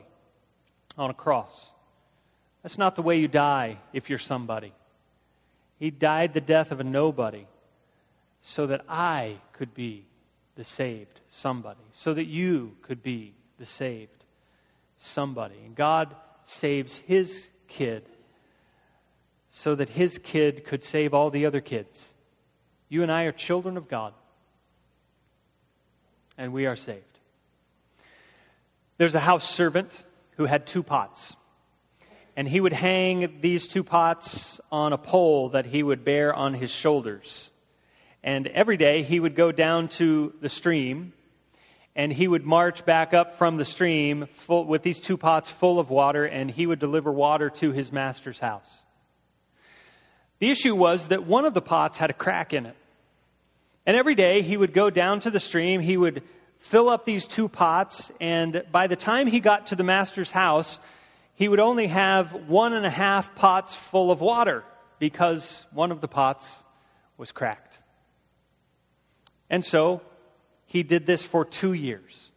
on 0.97 1.11
a 1.11 1.15
cross. 1.15 1.71
That's 2.63 2.79
not 2.79 2.97
the 2.97 3.03
way 3.03 3.19
you 3.19 3.29
die 3.29 3.79
if 3.93 4.11
you're 4.11 4.19
somebody. 4.19 4.73
He 5.79 5.91
died 5.91 6.35
the 6.35 6.41
death 6.41 6.73
of 6.73 6.81
a 6.81 6.85
nobody 6.85 7.47
so 8.41 8.67
that 8.67 8.85
I 8.89 9.37
could 9.53 9.75
be 9.75 10.05
the 10.57 10.65
saved 10.65 11.21
somebody, 11.29 11.81
so 11.93 12.15
that 12.15 12.25
you 12.25 12.77
could 12.83 13.03
be 13.03 13.35
the 13.59 13.67
saved 13.67 14.25
somebody. 14.97 15.55
And 15.65 15.75
God 15.75 16.15
saves 16.45 16.97
his 16.97 17.49
kid 17.69 18.09
so 19.51 19.75
that 19.75 19.89
his 19.89 20.19
kid 20.19 20.65
could 20.65 20.85
save 20.85 21.15
all 21.15 21.31
the 21.31 21.47
other 21.47 21.61
kids. 21.61 22.15
You 22.89 23.03
and 23.03 23.13
I 23.13 23.25
are 23.25 23.33
children 23.33 23.77
of 23.77 23.89
God, 23.89 24.15
and 26.37 26.53
we 26.53 26.67
are 26.67 26.77
saved. 26.77 27.18
There's 28.99 29.15
a 29.15 29.21
house 29.21 29.49
servant 29.49 30.05
who 30.37 30.45
had 30.47 30.67
two 30.67 30.83
pots. 30.83 31.37
And 32.37 32.49
he 32.49 32.61
would 32.61 32.73
hang 32.73 33.41
these 33.41 33.69
two 33.69 33.85
pots 33.85 34.61
on 34.73 34.93
a 34.93 34.99
pole 34.99 35.51
that 35.51 35.67
he 35.67 35.85
would 35.85 36.05
bear 36.05 36.35
on 36.35 36.53
his 36.53 36.73
shoulders. 36.73 37.51
And 38.25 38.49
every 38.49 38.77
day 38.77 39.05
he 39.05 39.21
would 39.21 39.37
go 39.37 39.53
down 39.53 39.89
to 39.91 40.35
the 40.41 40.49
stream 40.49 41.13
and 41.95 42.13
he 42.13 42.27
would 42.27 42.45
march 42.45 42.85
back 42.85 43.15
up 43.15 43.37
from 43.37 43.57
the 43.57 43.65
stream 43.65 44.27
full, 44.33 44.65
with 44.65 44.83
these 44.83 44.99
two 44.99 45.17
pots 45.17 45.49
full 45.49 45.79
of 45.79 45.91
water 45.91 46.25
and 46.25 46.51
he 46.51 46.67
would 46.67 46.81
deliver 46.81 47.13
water 47.13 47.51
to 47.51 47.71
his 47.71 47.93
master's 47.93 48.41
house. 48.41 48.83
The 50.41 50.51
issue 50.51 50.75
was 50.75 51.09
that 51.09 51.25
one 51.25 51.45
of 51.45 51.55
the 51.55 51.63
pots 51.63 51.99
had 51.99 52.11
a 52.11 52.15
crack 52.15 52.53
in 52.53 52.67
it. 52.67 52.77
And 53.87 53.97
every 53.97 54.17
day 54.17 54.43
he 54.43 54.57
would 54.57 54.73
go 54.73 54.91
down 54.91 55.21
to 55.21 55.31
the 55.31 55.41
stream, 55.41 55.81
he 55.81 55.97
would 55.97 56.23
fill 56.59 56.89
up 56.89 57.05
these 57.05 57.27
two 57.27 57.49
pots, 57.49 58.13
and 58.21 58.63
by 58.71 58.87
the 58.87 58.97
time 58.97 59.27
he 59.27 59.41
got 59.41 59.69
to 59.69 59.77
the 59.77 59.85
master's 59.85 60.31
house, 60.31 60.79
he 61.35 61.49
would 61.49 61.61
only 61.61 61.87
have 61.87 62.33
one 62.49 62.73
and 62.73 62.85
a 62.85 62.91
half 62.91 63.35
pots 63.35 63.75
full 63.75 64.11
of 64.11 64.21
water 64.21 64.65
because 64.99 65.67
one 65.73 65.93
of 65.93 66.01
the 66.01 66.09
pots 66.09 66.65
was 67.17 67.33
cracked. 67.33 67.79
And 69.49 69.65
so 69.65 70.03
he 70.67 70.83
did 70.83 71.07
this 71.07 71.23
for 71.23 71.45
two 71.45 71.73
years. 71.73 72.31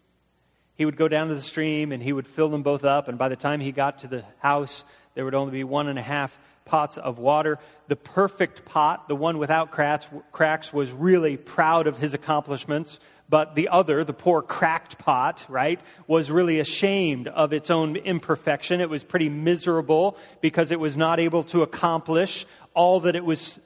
He 0.75 0.85
would 0.85 0.97
go 0.97 1.07
down 1.07 1.27
to 1.27 1.35
the 1.35 1.41
stream 1.41 1.91
and 1.91 2.01
he 2.01 2.13
would 2.13 2.27
fill 2.27 2.49
them 2.49 2.63
both 2.63 2.85
up, 2.85 3.07
and 3.07 3.17
by 3.17 3.29
the 3.29 3.35
time 3.35 3.59
he 3.59 3.71
got 3.71 3.99
to 3.99 4.07
the 4.07 4.23
house, 4.39 4.85
there 5.13 5.25
would 5.25 5.35
only 5.35 5.51
be 5.51 5.63
one 5.63 5.87
and 5.87 5.99
a 5.99 6.01
half 6.01 6.37
pots 6.63 6.97
of 6.97 7.19
water. 7.19 7.59
The 7.87 7.95
perfect 7.95 8.65
pot, 8.65 9.07
the 9.07 9.15
one 9.15 9.37
without 9.37 9.71
cracks, 9.71 10.73
was 10.73 10.91
really 10.91 11.37
proud 11.37 11.87
of 11.87 11.97
his 11.97 12.13
accomplishments, 12.13 12.99
but 13.31 13.55
the 13.55 13.69
other, 13.69 14.03
the 14.03 14.13
poor 14.13 14.41
cracked 14.41 14.99
pot, 14.99 15.45
right, 15.47 15.79
was 16.05 16.29
really 16.29 16.59
ashamed 16.59 17.29
of 17.29 17.53
its 17.53 17.71
own 17.71 17.95
imperfection. 17.95 18.81
It 18.81 18.89
was 18.89 19.05
pretty 19.05 19.29
miserable 19.29 20.17
because 20.41 20.71
it 20.71 20.79
was 20.81 20.97
not 20.97 21.17
able 21.17 21.45
to 21.45 21.61
accomplish 21.61 22.45
all 22.73 22.99
that 22.99 23.15
it 23.15 23.23
was 23.23 23.57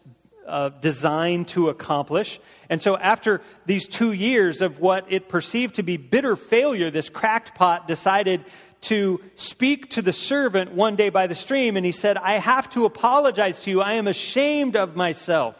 uh, 0.45 0.69
designed 0.69 1.47
to 1.47 1.69
accomplish. 1.69 2.39
And 2.69 2.80
so, 2.80 2.95
after 2.95 3.41
these 3.65 3.88
two 3.88 4.12
years 4.12 4.62
of 4.62 4.80
what 4.80 5.12
it 5.12 5.30
perceived 5.30 5.75
to 5.75 5.84
be 5.84 5.97
bitter 5.97 6.36
failure, 6.36 6.91
this 6.91 7.10
cracked 7.10 7.56
pot 7.56 7.88
decided 7.88 8.45
to 8.82 9.19
speak 9.34 9.89
to 9.91 10.04
the 10.04 10.13
servant 10.13 10.73
one 10.73 10.95
day 10.95 11.10
by 11.10 11.25
the 11.25 11.34
stream, 11.34 11.75
and 11.75 11.84
he 11.84 11.91
said, 11.91 12.17
I 12.17 12.38
have 12.38 12.69
to 12.71 12.86
apologize 12.86 13.62
to 13.62 13.71
you. 13.71 13.82
I 13.82 13.93
am 13.93 14.06
ashamed 14.06 14.75
of 14.75 14.95
myself. 14.95 15.60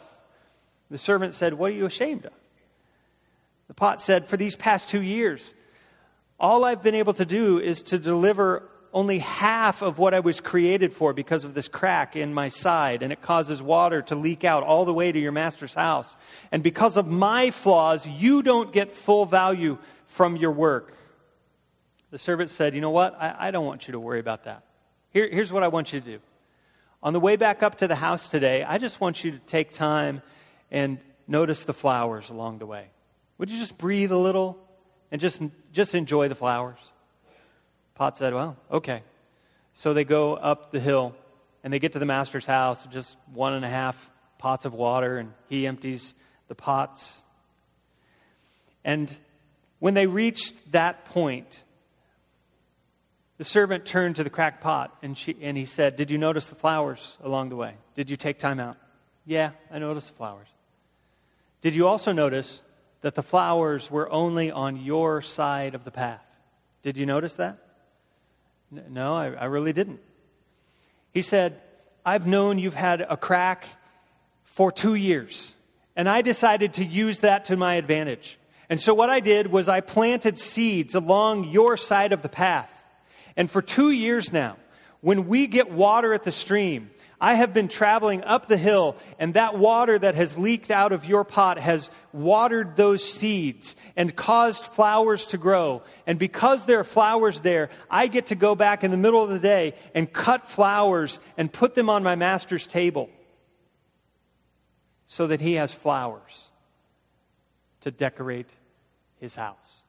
The 0.92 0.98
servant 0.98 1.34
said, 1.34 1.54
What 1.54 1.72
are 1.72 1.74
you 1.74 1.86
ashamed 1.86 2.26
of? 2.26 2.32
The 3.68 3.74
pot 3.74 4.00
said, 4.00 4.26
For 4.26 4.36
these 4.36 4.56
past 4.56 4.88
two 4.88 5.02
years, 5.02 5.54
all 6.38 6.64
I've 6.64 6.82
been 6.82 6.94
able 6.94 7.14
to 7.14 7.24
do 7.24 7.58
is 7.58 7.82
to 7.84 7.98
deliver 7.98 8.68
only 8.92 9.18
half 9.18 9.82
of 9.82 9.98
what 9.98 10.14
I 10.14 10.20
was 10.20 10.40
created 10.40 10.92
for 10.92 11.12
because 11.12 11.44
of 11.44 11.52
this 11.52 11.68
crack 11.68 12.16
in 12.16 12.32
my 12.32 12.48
side, 12.48 13.02
and 13.02 13.12
it 13.12 13.20
causes 13.20 13.60
water 13.60 14.00
to 14.02 14.14
leak 14.14 14.44
out 14.44 14.62
all 14.62 14.84
the 14.84 14.94
way 14.94 15.12
to 15.12 15.18
your 15.18 15.32
master's 15.32 15.74
house. 15.74 16.16
And 16.50 16.62
because 16.62 16.96
of 16.96 17.06
my 17.06 17.50
flaws, 17.50 18.06
you 18.06 18.42
don't 18.42 18.72
get 18.72 18.92
full 18.92 19.26
value 19.26 19.76
from 20.06 20.36
your 20.36 20.52
work. 20.52 20.96
The 22.10 22.18
servant 22.18 22.50
said, 22.50 22.74
You 22.74 22.80
know 22.80 22.90
what? 22.90 23.14
I, 23.20 23.48
I 23.48 23.50
don't 23.50 23.66
want 23.66 23.86
you 23.88 23.92
to 23.92 24.00
worry 24.00 24.20
about 24.20 24.44
that. 24.44 24.64
Here, 25.10 25.28
here's 25.28 25.52
what 25.52 25.62
I 25.62 25.68
want 25.68 25.92
you 25.92 26.00
to 26.00 26.06
do. 26.06 26.18
On 27.02 27.12
the 27.12 27.20
way 27.20 27.36
back 27.36 27.62
up 27.62 27.78
to 27.78 27.88
the 27.88 27.94
house 27.94 28.28
today, 28.28 28.62
I 28.62 28.78
just 28.78 29.00
want 29.00 29.22
you 29.22 29.32
to 29.32 29.38
take 29.38 29.72
time 29.72 30.22
and 30.70 30.98
notice 31.28 31.64
the 31.64 31.74
flowers 31.74 32.30
along 32.30 32.58
the 32.58 32.66
way. 32.66 32.86
Would 33.38 33.50
you 33.50 33.58
just 33.58 33.76
breathe 33.76 34.12
a 34.12 34.16
little 34.16 34.58
and 35.10 35.20
just, 35.20 35.42
just 35.72 35.94
enjoy 35.94 36.28
the 36.28 36.34
flowers? 36.34 36.78
Pot 37.94 38.16
said, 38.16 38.34
Well, 38.34 38.56
okay. 38.70 39.02
So 39.74 39.92
they 39.92 40.04
go 40.04 40.34
up 40.34 40.72
the 40.72 40.80
hill 40.80 41.14
and 41.62 41.72
they 41.72 41.78
get 41.78 41.92
to 41.92 41.98
the 41.98 42.06
master's 42.06 42.46
house, 42.46 42.86
just 42.86 43.16
one 43.32 43.52
and 43.52 43.64
a 43.64 43.68
half 43.68 44.10
pots 44.38 44.64
of 44.64 44.72
water, 44.72 45.18
and 45.18 45.32
he 45.48 45.66
empties 45.66 46.14
the 46.48 46.54
pots. 46.54 47.22
And 48.84 49.14
when 49.78 49.94
they 49.94 50.06
reached 50.06 50.72
that 50.72 51.04
point, 51.06 51.62
the 53.38 53.44
servant 53.44 53.84
turned 53.84 54.16
to 54.16 54.24
the 54.24 54.30
cracked 54.30 54.62
pot 54.62 54.96
and, 55.02 55.16
she, 55.16 55.36
and 55.42 55.56
he 55.56 55.66
said, 55.66 55.96
Did 55.96 56.10
you 56.10 56.18
notice 56.18 56.46
the 56.46 56.54
flowers 56.54 57.18
along 57.22 57.50
the 57.50 57.56
way? 57.56 57.74
Did 57.94 58.08
you 58.08 58.16
take 58.16 58.38
time 58.38 58.60
out? 58.60 58.76
Yeah, 59.26 59.50
I 59.70 59.78
noticed 59.78 60.08
the 60.08 60.14
flowers. 60.14 60.48
Did 61.60 61.74
you 61.74 61.86
also 61.86 62.12
notice 62.12 62.62
that 63.02 63.14
the 63.14 63.22
flowers 63.22 63.90
were 63.90 64.10
only 64.10 64.50
on 64.50 64.76
your 64.76 65.22
side 65.22 65.74
of 65.74 65.84
the 65.84 65.90
path? 65.90 66.24
Did 66.82 66.96
you 66.96 67.06
notice 67.06 67.36
that? 67.36 67.58
No, 68.70 69.14
I, 69.14 69.26
I 69.28 69.44
really 69.46 69.72
didn't. 69.72 70.00
He 71.12 71.22
said, 71.22 71.60
I've 72.04 72.26
known 72.26 72.58
you've 72.58 72.74
had 72.74 73.00
a 73.00 73.16
crack 73.16 73.66
for 74.44 74.72
two 74.72 74.94
years, 74.94 75.54
and 75.94 76.08
I 76.08 76.22
decided 76.22 76.74
to 76.74 76.84
use 76.84 77.20
that 77.20 77.46
to 77.46 77.56
my 77.56 77.74
advantage. 77.74 78.38
And 78.68 78.80
so 78.80 78.94
what 78.94 79.10
I 79.10 79.20
did 79.20 79.46
was 79.46 79.68
I 79.68 79.80
planted 79.80 80.38
seeds 80.38 80.94
along 80.94 81.44
your 81.44 81.76
side 81.76 82.12
of 82.12 82.22
the 82.22 82.28
path. 82.28 82.84
And 83.36 83.50
for 83.50 83.62
two 83.62 83.90
years 83.90 84.32
now, 84.32 84.56
When 85.06 85.28
we 85.28 85.46
get 85.46 85.70
water 85.70 86.14
at 86.14 86.24
the 86.24 86.32
stream, 86.32 86.90
I 87.20 87.34
have 87.34 87.54
been 87.54 87.68
traveling 87.68 88.22
up 88.24 88.46
the 88.46 88.58
hill, 88.58 88.96
and 89.18 89.34
that 89.34 89.58
water 89.58 89.98
that 89.98 90.14
has 90.14 90.36
leaked 90.36 90.70
out 90.70 90.92
of 90.92 91.06
your 91.06 91.24
pot 91.24 91.58
has 91.58 91.90
watered 92.12 92.76
those 92.76 93.02
seeds 93.02 93.74
and 93.96 94.14
caused 94.14 94.66
flowers 94.66 95.26
to 95.26 95.38
grow. 95.38 95.82
And 96.06 96.18
because 96.18 96.66
there 96.66 96.80
are 96.80 96.84
flowers 96.84 97.40
there, 97.40 97.70
I 97.90 98.08
get 98.08 98.26
to 98.26 98.34
go 98.34 98.54
back 98.54 98.84
in 98.84 98.90
the 98.90 98.98
middle 98.98 99.22
of 99.22 99.30
the 99.30 99.38
day 99.38 99.74
and 99.94 100.12
cut 100.12 100.46
flowers 100.46 101.18
and 101.38 101.50
put 101.50 101.74
them 101.74 101.88
on 101.88 102.02
my 102.02 102.16
master's 102.16 102.66
table 102.66 103.08
so 105.06 105.28
that 105.28 105.40
he 105.40 105.54
has 105.54 105.72
flowers 105.72 106.50
to 107.80 107.90
decorate 107.90 108.50
his 109.20 109.34
house. 109.34 109.82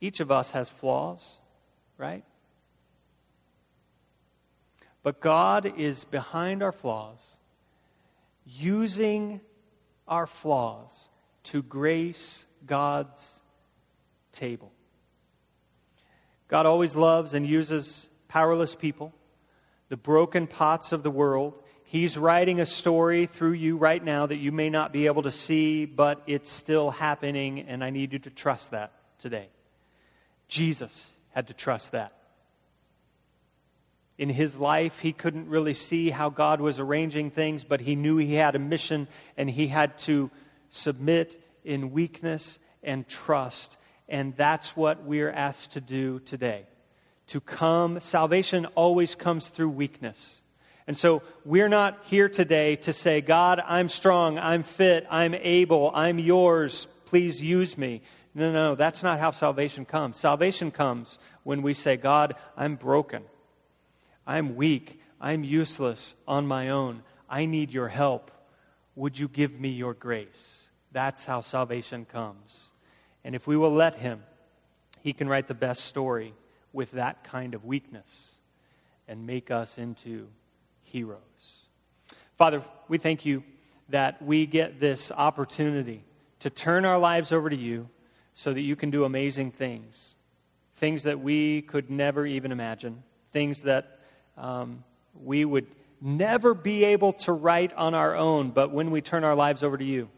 Each 0.00 0.20
of 0.20 0.30
us 0.32 0.50
has 0.50 0.68
flaws, 0.68 1.36
right? 1.96 2.24
But 5.02 5.20
God 5.20 5.78
is 5.78 6.04
behind 6.04 6.62
our 6.62 6.72
flaws, 6.72 7.18
using 8.46 9.40
our 10.06 10.26
flaws 10.26 11.08
to 11.44 11.62
grace 11.62 12.46
God's 12.66 13.40
table. 14.32 14.72
God 16.46 16.66
always 16.66 16.94
loves 16.94 17.34
and 17.34 17.46
uses 17.46 18.08
powerless 18.28 18.74
people, 18.76 19.12
the 19.88 19.96
broken 19.96 20.46
pots 20.46 20.92
of 20.92 21.02
the 21.02 21.10
world. 21.10 21.54
He's 21.88 22.16
writing 22.16 22.60
a 22.60 22.66
story 22.66 23.26
through 23.26 23.52
you 23.52 23.76
right 23.76 24.02
now 24.02 24.26
that 24.26 24.36
you 24.36 24.52
may 24.52 24.70
not 24.70 24.92
be 24.92 25.06
able 25.06 25.22
to 25.22 25.30
see, 25.30 25.84
but 25.84 26.22
it's 26.26 26.50
still 26.50 26.90
happening, 26.90 27.60
and 27.60 27.82
I 27.82 27.90
need 27.90 28.12
you 28.12 28.18
to 28.20 28.30
trust 28.30 28.70
that 28.70 28.92
today. 29.18 29.48
Jesus 30.48 31.10
had 31.30 31.48
to 31.48 31.54
trust 31.54 31.92
that 31.92 32.21
in 34.18 34.28
his 34.28 34.56
life, 34.56 34.98
he 34.98 35.12
couldn't 35.12 35.48
really 35.48 35.74
see 35.74 36.10
how 36.10 36.30
God 36.30 36.60
was 36.60 36.78
arranging 36.78 37.30
things, 37.30 37.64
but 37.64 37.80
he 37.80 37.96
knew 37.96 38.18
he 38.18 38.34
had 38.34 38.54
a 38.54 38.58
mission 38.58 39.08
and 39.36 39.50
he 39.50 39.68
had 39.68 39.98
to 39.98 40.30
submit 40.70 41.40
in 41.64 41.92
weakness 41.92 42.58
and 42.82 43.08
trust. 43.08 43.78
And 44.08 44.36
that's 44.36 44.76
what 44.76 45.04
we're 45.04 45.30
asked 45.30 45.72
to 45.72 45.80
do 45.80 46.20
today. 46.20 46.66
To 47.28 47.40
come, 47.40 48.00
salvation 48.00 48.66
always 48.74 49.14
comes 49.14 49.48
through 49.48 49.70
weakness. 49.70 50.42
And 50.86 50.96
so 50.96 51.22
we're 51.44 51.68
not 51.68 51.98
here 52.04 52.28
today 52.28 52.76
to 52.76 52.92
say, 52.92 53.20
God, 53.20 53.62
I'm 53.64 53.88
strong, 53.88 54.38
I'm 54.38 54.62
fit, 54.62 55.06
I'm 55.08 55.34
able, 55.34 55.92
I'm 55.94 56.18
yours, 56.18 56.88
please 57.06 57.40
use 57.40 57.78
me. 57.78 58.02
No, 58.34 58.52
no, 58.52 58.74
that's 58.74 59.02
not 59.02 59.20
how 59.20 59.30
salvation 59.30 59.84
comes. 59.84 60.18
Salvation 60.18 60.70
comes 60.70 61.18
when 61.44 61.62
we 61.62 61.74
say, 61.74 61.96
God, 61.96 62.34
I'm 62.56 62.76
broken. 62.76 63.22
I'm 64.26 64.56
weak. 64.56 65.00
I'm 65.20 65.44
useless 65.44 66.14
on 66.26 66.46
my 66.46 66.70
own. 66.70 67.02
I 67.28 67.46
need 67.46 67.70
your 67.70 67.88
help. 67.88 68.30
Would 68.96 69.18
you 69.18 69.28
give 69.28 69.58
me 69.58 69.70
your 69.70 69.94
grace? 69.94 70.68
That's 70.90 71.24
how 71.24 71.40
salvation 71.40 72.04
comes. 72.04 72.70
And 73.24 73.34
if 73.34 73.46
we 73.46 73.56
will 73.56 73.72
let 73.72 73.94
Him, 73.94 74.22
He 75.00 75.12
can 75.12 75.28
write 75.28 75.48
the 75.48 75.54
best 75.54 75.84
story 75.84 76.34
with 76.72 76.92
that 76.92 77.24
kind 77.24 77.54
of 77.54 77.64
weakness 77.64 78.32
and 79.08 79.26
make 79.26 79.50
us 79.50 79.78
into 79.78 80.28
heroes. 80.82 81.18
Father, 82.36 82.62
we 82.88 82.98
thank 82.98 83.24
you 83.24 83.42
that 83.88 84.22
we 84.22 84.46
get 84.46 84.80
this 84.80 85.12
opportunity 85.12 86.04
to 86.40 86.50
turn 86.50 86.84
our 86.84 86.98
lives 86.98 87.30
over 87.32 87.48
to 87.48 87.56
you 87.56 87.88
so 88.34 88.52
that 88.52 88.60
you 88.60 88.74
can 88.74 88.90
do 88.90 89.04
amazing 89.04 89.52
things. 89.52 90.16
Things 90.76 91.04
that 91.04 91.20
we 91.20 91.62
could 91.62 91.90
never 91.90 92.26
even 92.26 92.52
imagine. 92.52 93.02
Things 93.32 93.62
that 93.62 94.00
um, 94.36 94.84
we 95.22 95.44
would 95.44 95.66
never 96.00 96.54
be 96.54 96.84
able 96.84 97.12
to 97.12 97.32
write 97.32 97.72
on 97.74 97.94
our 97.94 98.16
own, 98.16 98.50
but 98.50 98.72
when 98.72 98.90
we 98.90 99.00
turn 99.00 99.24
our 99.24 99.34
lives 99.34 99.62
over 99.62 99.76
to 99.76 99.84
you, 99.84 100.08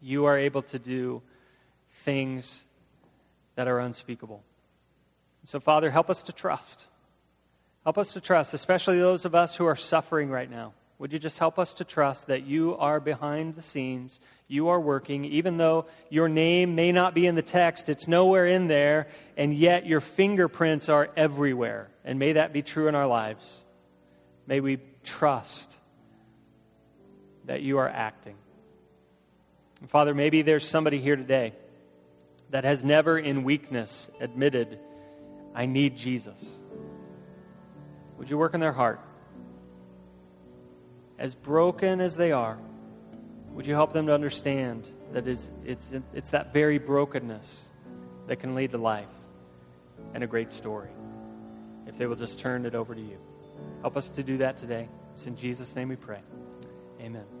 you 0.00 0.24
are 0.26 0.36
able 0.36 0.62
to 0.62 0.78
do 0.78 1.22
things 1.90 2.64
that 3.54 3.68
are 3.68 3.80
unspeakable. 3.80 4.42
So, 5.44 5.60
Father, 5.60 5.90
help 5.90 6.10
us 6.10 6.22
to 6.24 6.32
trust. 6.32 6.86
Help 7.84 7.98
us 7.98 8.12
to 8.12 8.20
trust, 8.20 8.54
especially 8.54 8.98
those 8.98 9.24
of 9.24 9.34
us 9.34 9.56
who 9.56 9.66
are 9.66 9.76
suffering 9.76 10.30
right 10.30 10.50
now. 10.50 10.74
Would 10.98 11.12
you 11.12 11.18
just 11.20 11.38
help 11.38 11.60
us 11.60 11.74
to 11.74 11.84
trust 11.84 12.26
that 12.26 12.44
you 12.44 12.76
are 12.76 12.98
behind 12.98 13.54
the 13.54 13.62
scenes, 13.62 14.20
you 14.48 14.68
are 14.68 14.80
working, 14.80 15.24
even 15.24 15.56
though 15.56 15.86
your 16.10 16.28
name 16.28 16.74
may 16.74 16.90
not 16.90 17.14
be 17.14 17.26
in 17.26 17.36
the 17.36 17.42
text, 17.42 17.88
it's 17.88 18.08
nowhere 18.08 18.46
in 18.46 18.66
there, 18.66 19.06
and 19.36 19.54
yet 19.54 19.86
your 19.86 20.00
fingerprints 20.00 20.88
are 20.88 21.08
everywhere. 21.16 21.88
And 22.04 22.18
may 22.18 22.32
that 22.32 22.52
be 22.52 22.62
true 22.62 22.88
in 22.88 22.96
our 22.96 23.06
lives. 23.06 23.62
May 24.48 24.58
we 24.58 24.80
trust 25.04 25.76
that 27.44 27.62
you 27.62 27.78
are 27.78 27.88
acting. 27.88 28.36
And 29.80 29.88
Father, 29.88 30.14
maybe 30.14 30.42
there's 30.42 30.66
somebody 30.66 31.00
here 31.00 31.16
today 31.16 31.54
that 32.50 32.64
has 32.64 32.82
never 32.82 33.16
in 33.16 33.44
weakness 33.44 34.10
admitted, 34.20 34.80
I 35.54 35.66
need 35.66 35.96
Jesus. 35.96 36.58
Would 38.16 38.30
you 38.30 38.36
work 38.36 38.54
in 38.54 38.60
their 38.60 38.72
heart? 38.72 39.00
As 41.18 41.34
broken 41.34 42.00
as 42.00 42.16
they 42.16 42.32
are, 42.32 42.58
would 43.52 43.66
you 43.66 43.74
help 43.74 43.92
them 43.92 44.06
to 44.06 44.14
understand 44.14 44.88
that 45.12 45.26
it's, 45.26 45.50
it's, 45.64 45.92
it's 46.14 46.30
that 46.30 46.52
very 46.52 46.78
brokenness 46.78 47.64
that 48.26 48.36
can 48.36 48.54
lead 48.54 48.70
to 48.70 48.78
life 48.78 49.08
and 50.14 50.22
a 50.22 50.26
great 50.26 50.52
story 50.52 50.90
if 51.86 51.96
they 51.96 52.06
will 52.06 52.16
just 52.16 52.38
turn 52.38 52.66
it 52.66 52.74
over 52.74 52.94
to 52.94 53.00
you? 53.00 53.18
Help 53.80 53.96
us 53.96 54.08
to 54.10 54.22
do 54.22 54.38
that 54.38 54.56
today. 54.56 54.88
It's 55.14 55.26
in 55.26 55.36
Jesus' 55.36 55.74
name 55.74 55.88
we 55.88 55.96
pray. 55.96 56.20
Amen. 57.00 57.37